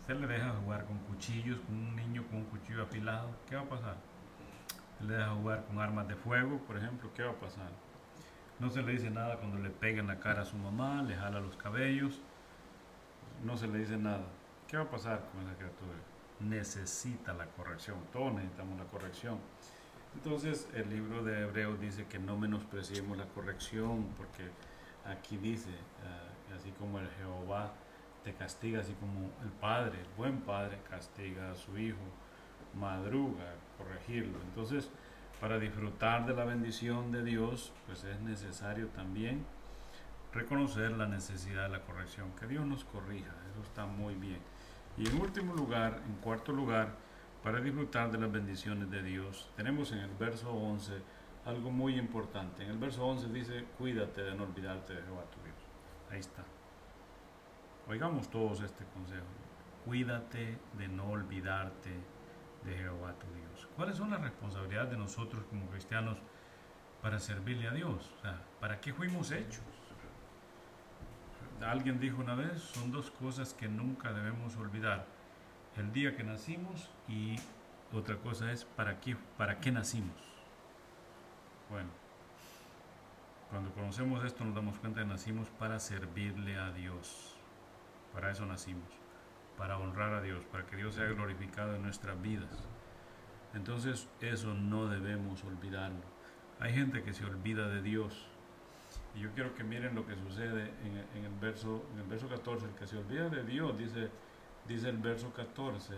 Usted 0.00 0.14
le 0.14 0.26
deja 0.26 0.54
jugar 0.54 0.86
con 0.86 0.96
cuchillos, 1.00 1.60
con 1.60 1.74
un 1.74 1.94
niño 1.94 2.24
con 2.28 2.38
un 2.38 2.44
cuchillo 2.46 2.84
afilado, 2.84 3.36
¿qué 3.46 3.54
va 3.54 3.62
a 3.64 3.68
pasar? 3.68 3.96
le 5.00 5.14
deja 5.14 5.34
jugar 5.34 5.66
con 5.66 5.78
armas 5.78 6.08
de 6.08 6.14
fuego, 6.14 6.56
por 6.60 6.78
ejemplo, 6.78 7.10
¿qué 7.14 7.22
va 7.22 7.32
a 7.32 7.38
pasar? 7.38 7.68
No 8.58 8.70
se 8.70 8.80
le 8.80 8.92
dice 8.92 9.10
nada 9.10 9.36
cuando 9.36 9.58
le 9.58 9.68
pega 9.68 10.00
en 10.00 10.06
la 10.06 10.20
cara 10.20 10.40
a 10.40 10.46
su 10.46 10.56
mamá, 10.56 11.02
le 11.02 11.16
jala 11.16 11.38
los 11.38 11.58
cabellos, 11.58 12.22
no 13.44 13.58
se 13.58 13.68
le 13.68 13.80
dice 13.80 13.98
nada. 13.98 14.24
¿Qué 14.66 14.78
va 14.78 14.84
a 14.84 14.90
pasar 14.90 15.22
con 15.30 15.42
esa 15.42 15.54
criatura? 15.54 15.98
Necesita 16.40 17.34
la 17.34 17.44
corrección, 17.44 17.98
todos 18.10 18.32
necesitamos 18.32 18.78
la 18.78 18.86
corrección. 18.86 19.38
Entonces 20.16 20.66
el 20.74 20.88
libro 20.88 21.22
de 21.22 21.42
Hebreos 21.42 21.78
dice 21.78 22.06
que 22.06 22.18
no 22.18 22.38
menospreciemos 22.38 23.18
la 23.18 23.26
corrección, 23.26 24.08
porque 24.16 24.50
aquí 25.04 25.36
dice, 25.36 25.70
ah, 26.04 26.56
así 26.56 26.70
como 26.72 26.98
el 26.98 27.08
Jehová 27.10 27.72
te 28.24 28.32
castiga, 28.32 28.80
así 28.80 28.94
como 28.94 29.30
el 29.44 29.50
Padre, 29.60 30.00
el 30.00 30.08
buen 30.16 30.40
Padre, 30.40 30.78
castiga 30.88 31.52
a 31.52 31.54
su 31.54 31.78
Hijo 31.78 32.00
madruga 32.74 33.54
corregirlo. 33.78 34.38
Entonces, 34.42 34.90
para 35.40 35.58
disfrutar 35.58 36.26
de 36.26 36.34
la 36.34 36.44
bendición 36.44 37.12
de 37.12 37.22
Dios, 37.22 37.72
pues 37.86 38.04
es 38.04 38.18
necesario 38.20 38.88
también 38.88 39.44
reconocer 40.32 40.92
la 40.92 41.06
necesidad 41.06 41.64
de 41.64 41.68
la 41.68 41.82
corrección, 41.82 42.30
que 42.40 42.46
Dios 42.46 42.66
nos 42.66 42.84
corrija, 42.84 43.32
eso 43.52 43.62
está 43.62 43.86
muy 43.86 44.14
bien. 44.14 44.40
Y 44.96 45.06
en 45.08 45.20
último 45.20 45.54
lugar, 45.54 46.02
en 46.06 46.14
cuarto 46.16 46.52
lugar, 46.52 46.94
para 47.46 47.60
disfrutar 47.60 48.10
de 48.10 48.18
las 48.18 48.32
bendiciones 48.32 48.90
de 48.90 49.04
Dios, 49.04 49.48
tenemos 49.54 49.92
en 49.92 49.98
el 49.98 50.10
verso 50.16 50.50
11 50.50 50.94
algo 51.44 51.70
muy 51.70 51.96
importante. 51.96 52.64
En 52.64 52.70
el 52.70 52.76
verso 52.76 53.06
11 53.06 53.28
dice, 53.28 53.64
cuídate 53.78 54.20
de 54.24 54.34
no 54.34 54.42
olvidarte 54.42 54.94
de 54.94 55.02
Jehová 55.02 55.22
tu 55.30 55.40
Dios. 55.44 55.56
Ahí 56.10 56.18
está. 56.18 56.42
Oigamos 57.86 58.28
todos 58.30 58.62
este 58.62 58.84
consejo. 58.86 59.26
Cuídate 59.84 60.58
de 60.76 60.88
no 60.88 61.08
olvidarte 61.08 61.90
de 62.64 62.78
Jehová 62.78 63.14
tu 63.14 63.28
Dios. 63.32 63.68
¿Cuáles 63.76 63.96
son 63.96 64.10
las 64.10 64.22
responsabilidades 64.22 64.90
de 64.90 64.96
nosotros 64.96 65.44
como 65.48 65.70
cristianos 65.70 66.18
para 67.00 67.20
servirle 67.20 67.68
a 67.68 67.72
Dios? 67.72 68.12
O 68.18 68.22
sea, 68.22 68.42
¿para 68.58 68.80
qué 68.80 68.92
fuimos 68.92 69.30
hechos? 69.30 69.62
Alguien 71.64 72.00
dijo 72.00 72.20
una 72.20 72.34
vez, 72.34 72.60
son 72.60 72.90
dos 72.90 73.12
cosas 73.12 73.54
que 73.54 73.68
nunca 73.68 74.12
debemos 74.12 74.56
olvidar. 74.56 75.06
El 75.76 75.92
día 75.92 76.16
que 76.16 76.24
nacimos 76.24 76.90
y 77.08 77.36
otra 77.92 78.16
cosa 78.16 78.50
es 78.52 78.64
para 78.64 79.00
qué, 79.00 79.16
para 79.36 79.60
qué 79.60 79.70
nacimos. 79.70 80.16
Bueno, 81.70 81.90
cuando 83.50 83.72
conocemos 83.72 84.24
esto 84.24 84.44
nos 84.44 84.54
damos 84.54 84.78
cuenta 84.78 85.00
que 85.00 85.06
nacimos 85.06 85.48
para 85.50 85.78
servirle 85.78 86.56
a 86.56 86.70
Dios. 86.72 87.36
Para 88.12 88.30
eso 88.30 88.46
nacimos 88.46 89.06
para 89.56 89.78
honrar 89.78 90.12
a 90.14 90.22
Dios, 90.22 90.44
para 90.52 90.66
que 90.66 90.76
Dios 90.76 90.94
sea 90.94 91.06
glorificado 91.06 91.74
en 91.74 91.82
nuestras 91.82 92.20
vidas. 92.20 92.64
Entonces 93.54 94.08
eso 94.20 94.54
no 94.54 94.86
debemos 94.86 95.42
olvidarlo. 95.44 96.04
Hay 96.60 96.74
gente 96.74 97.02
que 97.02 97.12
se 97.12 97.24
olvida 97.24 97.68
de 97.68 97.82
Dios. 97.82 98.28
Y 99.14 99.20
yo 99.20 99.30
quiero 99.32 99.54
que 99.54 99.64
miren 99.64 99.94
lo 99.94 100.06
que 100.06 100.14
sucede 100.14 100.72
en, 100.84 101.24
el, 101.24 101.34
verso, 101.40 101.84
en 101.94 102.00
el 102.00 102.06
verso 102.06 102.28
14. 102.28 102.66
El 102.66 102.74
que 102.74 102.86
se 102.86 102.98
olvida 102.98 103.28
de 103.28 103.44
Dios, 103.44 103.76
dice, 103.78 104.10
dice 104.68 104.88
el 104.88 104.98
verso 104.98 105.32
14, 105.32 105.94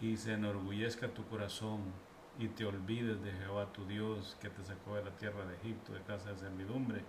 y 0.00 0.16
se 0.16 0.32
enorgullezca 0.32 1.08
tu 1.08 1.24
corazón 1.26 1.80
y 2.38 2.48
te 2.48 2.64
olvides 2.64 3.22
de 3.22 3.32
Jehová 3.32 3.72
tu 3.72 3.84
Dios 3.84 4.36
que 4.40 4.50
te 4.50 4.64
sacó 4.64 4.96
de 4.96 5.04
la 5.04 5.12
tierra 5.12 5.46
de 5.46 5.54
Egipto, 5.56 5.92
de 5.92 6.00
casa 6.02 6.30
de 6.30 6.38
servidumbre 6.38 7.04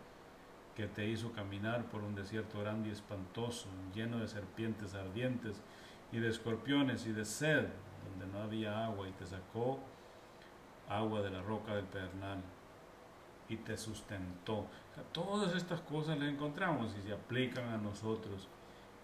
que 0.76 0.88
te 0.88 1.08
hizo 1.08 1.32
caminar 1.32 1.86
por 1.86 2.04
un 2.04 2.16
desierto 2.16 2.60
grande 2.60 2.90
y 2.90 2.92
espantoso, 2.92 3.68
lleno 3.94 4.20
de 4.20 4.28
serpientes 4.28 4.94
ardientes 4.94 5.62
y 6.12 6.20
de 6.20 6.30
escorpiones 6.30 7.08
y 7.08 7.14
de 7.14 7.26
sed, 7.26 7.68
donde 8.10 8.28
no 8.32 8.44
había 8.44 8.86
agua, 8.86 9.08
y 9.08 9.12
te 9.14 9.26
sacó 9.26 9.80
agua 10.90 11.22
de 11.22 11.32
la 11.32 11.42
roca 11.42 11.76
del 11.76 11.86
pedernal 11.86 12.40
y 13.48 13.58
te 13.58 13.78
sustentó. 13.78 14.68
todas 15.12 15.56
estas 15.56 15.80
cosas 15.82 16.20
las 16.20 16.30
encontramos 16.30 16.96
y 16.98 17.02
se 17.02 17.14
aplican 17.14 17.70
a 17.70 17.78
nosotros. 17.78 18.50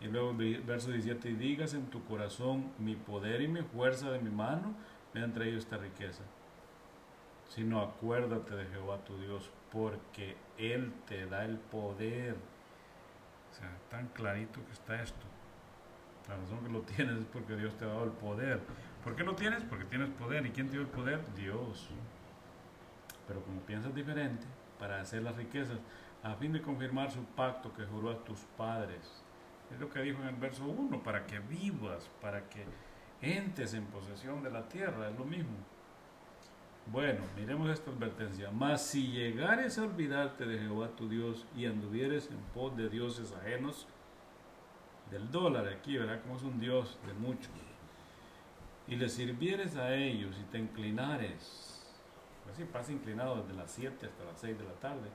Y 0.01 0.07
luego 0.07 0.33
verso 0.65 0.89
17, 0.89 1.29
y 1.29 1.33
digas 1.33 1.75
en 1.75 1.85
tu 1.85 2.03
corazón, 2.05 2.71
mi 2.79 2.95
poder 2.95 3.41
y 3.41 3.47
mi 3.47 3.61
fuerza 3.61 4.09
de 4.09 4.19
mi 4.19 4.31
mano 4.31 4.73
me 5.13 5.21
han 5.21 5.31
traído 5.31 5.59
esta 5.59 5.77
riqueza. 5.77 6.23
Sino 7.49 7.81
acuérdate 7.81 8.55
de 8.55 8.65
Jehová 8.65 9.03
tu 9.03 9.17
Dios, 9.17 9.51
porque 9.71 10.37
Él 10.57 10.91
te 11.07 11.27
da 11.27 11.45
el 11.45 11.57
poder. 11.57 12.35
O 13.51 13.53
sea, 13.53 13.77
tan 13.89 14.07
clarito 14.07 14.65
que 14.65 14.71
está 14.71 15.01
esto. 15.01 15.25
La 16.27 16.35
razón 16.37 16.63
que 16.63 16.71
lo 16.71 16.81
tienes 16.81 17.17
es 17.17 17.25
porque 17.25 17.55
Dios 17.55 17.77
te 17.77 17.85
ha 17.85 17.89
dado 17.89 18.05
el 18.05 18.11
poder. 18.11 18.61
¿Por 19.03 19.15
qué 19.15 19.23
lo 19.23 19.35
tienes? 19.35 19.63
Porque 19.63 19.85
tienes 19.85 20.09
poder. 20.09 20.45
¿Y 20.45 20.51
quién 20.51 20.67
te 20.67 20.73
dio 20.73 20.81
el 20.81 20.87
poder? 20.87 21.21
Dios. 21.35 21.89
Pero 23.27 23.43
como 23.43 23.59
piensas 23.61 23.93
diferente, 23.93 24.45
para 24.79 25.01
hacer 25.01 25.21
las 25.21 25.35
riquezas, 25.35 25.77
a 26.23 26.35
fin 26.35 26.53
de 26.53 26.61
confirmar 26.61 27.11
su 27.11 27.23
pacto 27.23 27.73
que 27.73 27.85
juró 27.85 28.11
a 28.11 28.23
tus 28.23 28.39
padres. 28.57 29.20
Es 29.73 29.79
lo 29.79 29.89
que 29.89 30.01
dijo 30.01 30.21
en 30.21 30.29
el 30.29 30.35
verso 30.35 30.65
1, 30.65 31.01
para 31.03 31.25
que 31.25 31.39
vivas, 31.39 32.09
para 32.21 32.49
que 32.49 32.65
entres 33.21 33.73
en 33.73 33.85
posesión 33.85 34.43
de 34.43 34.51
la 34.51 34.67
tierra, 34.67 35.09
es 35.09 35.17
lo 35.17 35.25
mismo. 35.25 35.57
Bueno, 36.87 37.21
miremos 37.35 37.69
esta 37.69 37.91
advertencia. 37.91 38.51
Mas 38.51 38.85
si 38.85 39.07
llegares 39.07 39.77
a 39.77 39.83
olvidarte 39.83 40.45
de 40.45 40.59
Jehová 40.59 40.89
tu 40.89 41.07
Dios 41.07 41.45
y 41.55 41.65
anduvieres 41.65 42.29
en 42.29 42.39
pos 42.53 42.75
de 42.75 42.89
dioses 42.89 43.33
ajenos, 43.33 43.87
del 45.11 45.29
dólar 45.29 45.67
aquí, 45.67 45.97
¿verdad? 45.97 46.21
Como 46.21 46.37
es 46.37 46.43
un 46.43 46.59
Dios 46.59 46.97
de 47.05 47.13
muchos, 47.13 47.51
y 48.87 48.95
le 48.95 49.09
sirvieres 49.09 49.75
a 49.75 49.93
ellos 49.93 50.35
y 50.39 50.43
te 50.51 50.57
inclinares, 50.57 51.85
así 52.51 52.63
pasa 52.65 52.91
inclinado 52.91 53.41
desde 53.41 53.53
las 53.53 53.71
7 53.71 54.05
hasta 54.05 54.23
las 54.23 54.39
6 54.39 54.57
de 54.57 54.63
la 54.63 54.73
tarde, 54.73 55.09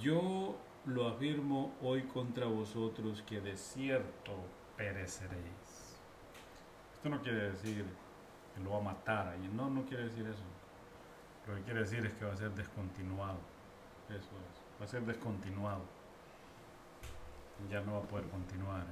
yo 0.00 0.56
lo 0.86 1.08
afirmo 1.08 1.74
hoy 1.80 2.02
contra 2.02 2.46
vosotros 2.46 3.22
que 3.22 3.40
de 3.40 3.56
cierto 3.56 4.32
pereceréis. 4.76 5.98
Esto 6.94 7.08
no 7.08 7.20
quiere 7.22 7.50
decir 7.50 7.84
que 8.54 8.62
lo 8.62 8.70
va 8.70 8.78
a 8.78 8.82
matar. 8.82 9.36
Y 9.42 9.48
no, 9.48 9.70
no 9.70 9.84
quiere 9.84 10.04
decir 10.04 10.26
eso. 10.26 10.42
Lo 11.46 11.56
que 11.56 11.62
quiere 11.62 11.80
decir 11.80 12.04
es 12.04 12.12
que 12.14 12.24
va 12.24 12.32
a 12.32 12.36
ser 12.36 12.50
descontinuado. 12.52 13.38
Eso 14.08 14.16
es. 14.18 14.80
Va 14.80 14.84
a 14.84 14.88
ser 14.88 15.02
descontinuado. 15.04 15.82
Ya 17.70 17.80
no 17.80 17.92
va 17.92 17.98
a 17.98 18.02
poder 18.02 18.28
continuar. 18.28 18.84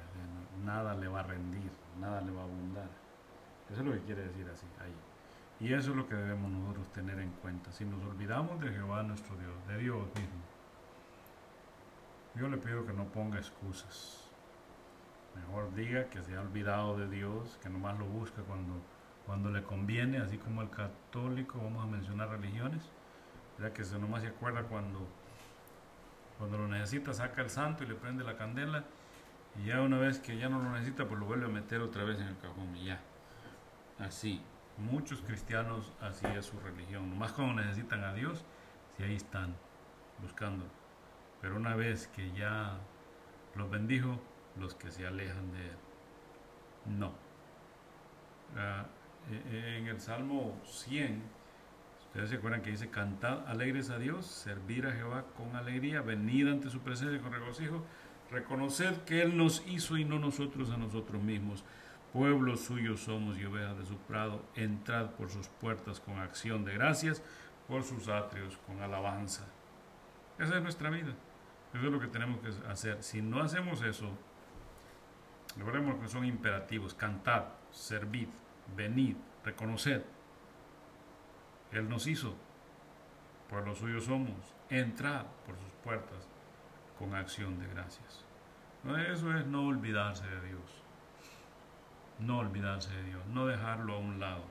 Nada 0.63 0.95
le 0.95 1.07
va 1.07 1.21
a 1.21 1.23
rendir. 1.23 1.71
Nada 1.99 2.21
le 2.21 2.31
va 2.31 2.41
a 2.41 2.45
abundar. 2.45 2.89
Eso 3.69 3.81
es 3.81 3.85
lo 3.85 3.93
que 3.93 4.01
quiere 4.01 4.23
decir 4.23 4.47
así, 4.49 4.65
ahí. 4.79 4.93
Y 5.59 5.73
eso 5.73 5.91
es 5.91 5.97
lo 5.97 6.07
que 6.07 6.15
debemos 6.15 6.51
nosotros 6.51 6.91
tener 6.91 7.19
en 7.19 7.31
cuenta. 7.31 7.71
Si 7.71 7.85
nos 7.85 8.03
olvidamos 8.03 8.59
de 8.59 8.69
Jehová 8.69 9.03
nuestro 9.03 9.35
Dios, 9.37 9.67
de 9.67 9.77
Dios 9.77 10.05
mismo, 10.15 10.50
yo 12.35 12.47
le 12.47 12.57
pido 12.57 12.85
que 12.85 12.93
no 12.93 13.05
ponga 13.05 13.37
excusas. 13.37 14.29
Mejor 15.35 15.73
diga 15.75 16.05
que 16.05 16.21
se 16.21 16.35
ha 16.35 16.41
olvidado 16.41 16.97
de 16.97 17.09
Dios, 17.09 17.57
que 17.61 17.69
nomás 17.69 17.97
lo 17.99 18.05
busca 18.05 18.41
cuando, 18.43 18.81
cuando 19.25 19.49
le 19.49 19.63
conviene, 19.63 20.19
así 20.19 20.37
como 20.37 20.61
el 20.61 20.69
católico, 20.69 21.59
vamos 21.61 21.83
a 21.83 21.87
mencionar 21.87 22.29
religiones, 22.29 22.83
ya 23.59 23.73
que 23.73 23.83
se 23.83 23.97
nomás 23.99 24.21
se 24.21 24.29
acuerda 24.29 24.63
cuando, 24.63 25.07
cuando 26.37 26.57
lo 26.57 26.67
necesita, 26.67 27.13
saca 27.13 27.41
el 27.41 27.49
santo 27.49 27.83
y 27.83 27.87
le 27.87 27.95
prende 27.95 28.23
la 28.23 28.37
candela, 28.37 28.83
y 29.57 29.65
ya 29.65 29.81
una 29.81 29.97
vez 29.97 30.19
que 30.19 30.37
ya 30.37 30.49
no 30.49 30.61
lo 30.61 30.71
necesita, 30.71 31.07
pues 31.07 31.19
lo 31.19 31.25
vuelve 31.25 31.45
a 31.45 31.49
meter 31.49 31.81
otra 31.81 32.03
vez 32.03 32.19
en 32.19 32.27
el 32.27 32.37
cajón 32.37 32.75
y 32.75 32.85
ya. 32.85 33.01
Así, 33.99 34.41
muchos 34.77 35.21
cristianos 35.21 35.91
así 36.01 36.25
es 36.27 36.45
su 36.45 36.59
religión, 36.59 37.09
nomás 37.09 37.33
cuando 37.33 37.61
necesitan 37.61 38.03
a 38.03 38.13
Dios, 38.13 38.43
si 38.95 39.03
ahí 39.03 39.15
están 39.15 39.55
buscándolo. 40.21 40.80
Pero 41.41 41.55
una 41.55 41.75
vez 41.75 42.07
que 42.07 42.31
ya 42.31 42.77
los 43.55 43.69
bendijo, 43.69 44.19
los 44.59 44.75
que 44.75 44.91
se 44.91 45.05
alejan 45.05 45.51
de 45.51 45.65
Él. 45.65 45.77
No. 46.97 47.13
Ah, 48.55 48.85
e, 49.29 49.55
e, 49.55 49.77
en 49.77 49.87
el 49.87 49.99
Salmo 49.99 50.59
100, 50.65 51.21
ustedes 52.07 52.29
se 52.29 52.35
acuerdan 52.35 52.61
que 52.61 52.71
dice, 52.71 52.89
cantad 52.89 53.47
alegres 53.47 53.89
a 53.89 53.97
Dios, 53.97 54.25
servir 54.25 54.87
a 54.87 54.91
Jehová 54.91 55.25
con 55.35 55.55
alegría, 55.55 56.01
venir 56.01 56.47
ante 56.47 56.69
su 56.69 56.79
presencia 56.79 57.21
con 57.21 57.31
regocijo, 57.31 57.83
reconoced 58.29 59.03
que 59.05 59.21
Él 59.21 59.37
nos 59.37 59.65
hizo 59.67 59.97
y 59.97 60.05
no 60.05 60.19
nosotros 60.19 60.69
a 60.71 60.77
nosotros 60.77 61.21
mismos. 61.21 61.63
Pueblo 62.13 62.57
suyo 62.57 62.97
somos 62.97 63.37
y 63.37 63.45
ovejas 63.45 63.77
de 63.77 63.85
su 63.85 63.95
prado, 63.97 64.43
entrad 64.55 65.11
por 65.11 65.29
sus 65.29 65.47
puertas 65.47 65.99
con 66.01 66.19
acción 66.19 66.65
de 66.65 66.73
gracias, 66.73 67.23
por 67.67 67.83
sus 67.83 68.09
atrios 68.09 68.57
con 68.67 68.81
alabanza. 68.81 69.47
Esa 70.37 70.57
es 70.57 70.63
nuestra 70.63 70.89
vida. 70.89 71.13
Eso 71.73 71.85
es 71.85 71.91
lo 71.91 71.99
que 71.99 72.07
tenemos 72.07 72.39
que 72.39 72.49
hacer. 72.67 73.01
Si 73.01 73.21
no 73.21 73.41
hacemos 73.41 73.81
eso, 73.81 74.09
recordemos 75.57 75.95
que 76.01 76.07
son 76.07 76.25
imperativos. 76.25 76.93
Cantad, 76.93 77.45
servid, 77.71 78.27
venid, 78.75 79.15
reconoced. 79.45 80.03
Él 81.71 81.87
nos 81.87 82.07
hizo, 82.07 82.35
por 83.49 83.65
lo 83.65 83.73
suyo 83.73 84.01
somos. 84.01 84.53
Entrad 84.69 85.25
por 85.45 85.55
sus 85.57 85.71
puertas 85.83 86.27
con 86.99 87.15
acción 87.15 87.57
de 87.59 87.67
gracias. 87.67 88.25
Eso 89.09 89.37
es 89.37 89.45
no 89.45 89.67
olvidarse 89.67 90.27
de 90.27 90.47
Dios. 90.47 90.83
No 92.19 92.39
olvidarse 92.39 92.93
de 92.93 93.03
Dios, 93.03 93.25
no 93.27 93.47
dejarlo 93.47 93.95
a 93.95 93.99
un 93.99 94.19
lado. 94.19 94.43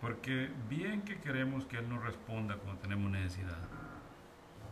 Porque 0.00 0.50
bien 0.68 1.02
que 1.02 1.20
queremos 1.20 1.66
que 1.66 1.78
Él 1.78 1.88
nos 1.88 2.02
responda 2.02 2.56
cuando 2.56 2.80
tenemos 2.80 3.10
necesidad 3.10 3.58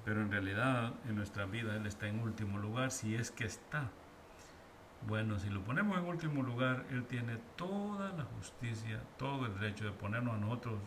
pero 0.09 0.23
en 0.23 0.31
realidad 0.31 0.95
en 1.07 1.17
nuestra 1.17 1.45
vida 1.45 1.77
Él 1.77 1.87
está 1.87 2.09
en 2.09 2.21
último 2.21 2.57
lugar, 2.57 2.91
si 2.91 3.15
es 3.15 3.31
que 3.31 3.45
está. 3.45 3.91
Bueno, 5.07 5.39
si 5.39 5.51
lo 5.51 5.63
ponemos 5.63 5.99
en 5.99 6.07
último 6.07 6.43
lugar, 6.43 6.87
Él 6.89 7.05
tiene 7.05 7.37
toda 7.57 8.11
la 8.15 8.25
justicia, 8.25 9.03
todo 9.19 9.45
el 9.45 9.53
derecho 9.61 9.85
de 9.85 9.91
ponernos 9.91 10.35
a 10.35 10.39
nosotros 10.39 10.81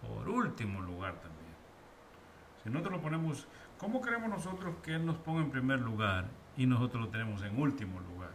por 0.00 0.26
último 0.30 0.80
lugar 0.80 1.20
también. 1.20 1.52
Si 2.64 2.70
nosotros 2.70 2.94
lo 2.94 3.02
ponemos, 3.02 3.46
¿cómo 3.76 4.00
queremos 4.00 4.30
nosotros 4.30 4.76
que 4.82 4.94
Él 4.94 5.04
nos 5.04 5.18
ponga 5.18 5.42
en 5.42 5.50
primer 5.50 5.80
lugar 5.80 6.24
y 6.56 6.64
nosotros 6.64 7.04
lo 7.04 7.08
tenemos 7.10 7.42
en 7.42 7.60
último 7.60 8.00
lugar? 8.00 8.30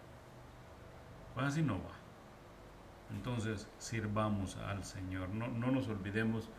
Pues 1.33 1.47
así 1.47 1.63
no 1.63 1.79
va. 1.79 1.95
Entonces, 3.09 3.67
sirvamos 3.79 4.57
al 4.57 4.83
Señor. 4.83 5.29
No, 5.29 5.47
no 5.47 5.71
nos 5.71 5.87
olvidemos, 5.87 6.51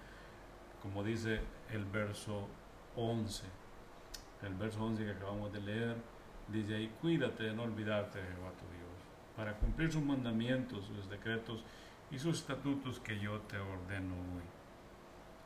como 0.82 1.04
dice 1.04 1.40
el 1.70 1.84
verso 1.84 2.48
11. 2.96 3.44
El 4.42 4.54
verso 4.54 4.84
11 4.84 5.04
que 5.04 5.10
acabamos 5.12 5.52
de 5.52 5.60
leer 5.60 5.96
dice 6.48 6.74
ahí, 6.74 6.88
cuídate 7.00 7.44
de 7.44 7.54
no 7.54 7.62
olvidarte 7.62 8.18
de 8.20 8.28
Jehová 8.28 8.50
tu 8.52 8.66
Dios, 8.76 9.36
para 9.36 9.54
cumplir 9.54 9.90
sus 9.90 10.02
mandamientos, 10.02 10.84
sus 10.84 11.08
decretos 11.08 11.64
y 12.10 12.18
sus 12.18 12.38
estatutos 12.38 13.00
que 13.00 13.18
yo 13.18 13.40
te 13.42 13.58
ordeno 13.58 14.14
hoy. 14.14 14.44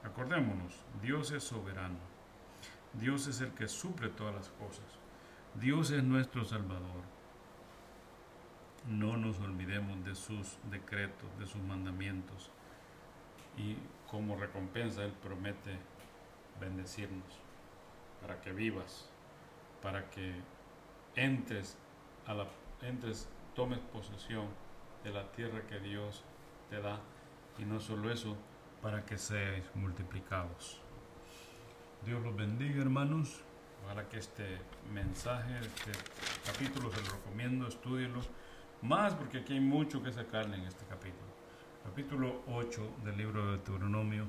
Acordémonos, 0.05 0.75
Dios 1.01 1.31
es 1.31 1.45
soberano. 1.45 1.99
Dios 2.95 3.27
es 3.27 3.41
el 3.41 3.53
que 3.53 3.69
suple 3.69 4.09
todas 4.09 4.35
las 4.35 4.49
cosas. 4.51 4.85
Dios 5.55 5.91
es 5.91 6.03
nuestro 6.03 6.45
Salvador. 6.45 7.03
No 8.89 9.17
nos 9.17 9.39
olvidemos 9.41 10.05
de 10.05 10.15
sus 10.15 10.57
decretos, 10.71 11.29
de 11.39 11.47
sus 11.47 11.61
mandamientos. 11.63 12.51
Y 13.57 13.77
como 14.11 14.37
recompensa 14.37 15.05
Él 15.05 15.13
promete 15.23 15.79
bendecirnos, 16.61 17.39
para 18.21 18.41
que 18.41 18.53
vivas, 18.53 19.09
para 19.83 20.09
que 20.11 20.35
entres, 21.15 21.77
a 22.27 22.35
la, 22.35 22.47
entres, 22.83 23.29
tomes 23.55 23.79
posesión 23.93 24.47
de 25.05 25.11
la 25.11 25.31
tierra 25.33 25.63
que 25.67 25.81
Dios 25.81 26.25
te 26.71 26.81
da 26.81 27.01
y 27.59 27.65
no 27.65 27.81
solo 27.81 28.11
eso, 28.11 28.37
para 28.83 29.05
que 29.05 29.19
seáis 29.19 29.65
multiplicados. 29.75 30.81
Dios 32.05 32.23
los 32.23 32.37
bendiga 32.37 32.83
hermanos. 32.83 33.43
Ojalá 33.85 34.09
que 34.09 34.19
este 34.19 34.59
mensaje, 34.93 35.59
este 35.61 35.93
capítulo 36.45 36.91
se 36.91 37.01
lo 37.03 37.11
recomiendo, 37.11 37.67
estudienlo 37.67 38.21
más 38.83 39.15
porque 39.15 39.39
aquí 39.39 39.55
hay 39.55 39.61
mucho 39.61 40.03
que 40.03 40.13
sacarle 40.13 40.57
en 40.57 40.65
este 40.65 40.85
capítulo. 40.87 41.27
Capítulo 41.85 42.43
8 42.49 42.97
del 43.05 43.17
libro 43.17 43.45
de 43.45 43.51
Deuteronomio 43.53 44.27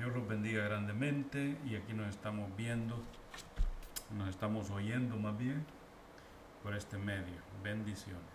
Dios 0.00 0.14
los 0.14 0.26
bendiga 0.26 0.64
grandemente 0.64 1.58
y 1.66 1.76
aquí 1.76 1.92
nos 1.92 2.08
estamos 2.08 2.56
viendo, 2.56 2.96
nos 4.16 4.30
estamos 4.30 4.70
oyendo 4.70 5.18
más 5.18 5.36
bien 5.36 5.62
por 6.62 6.74
este 6.74 6.96
medio. 6.96 7.36
Bendiciones. 7.62 8.29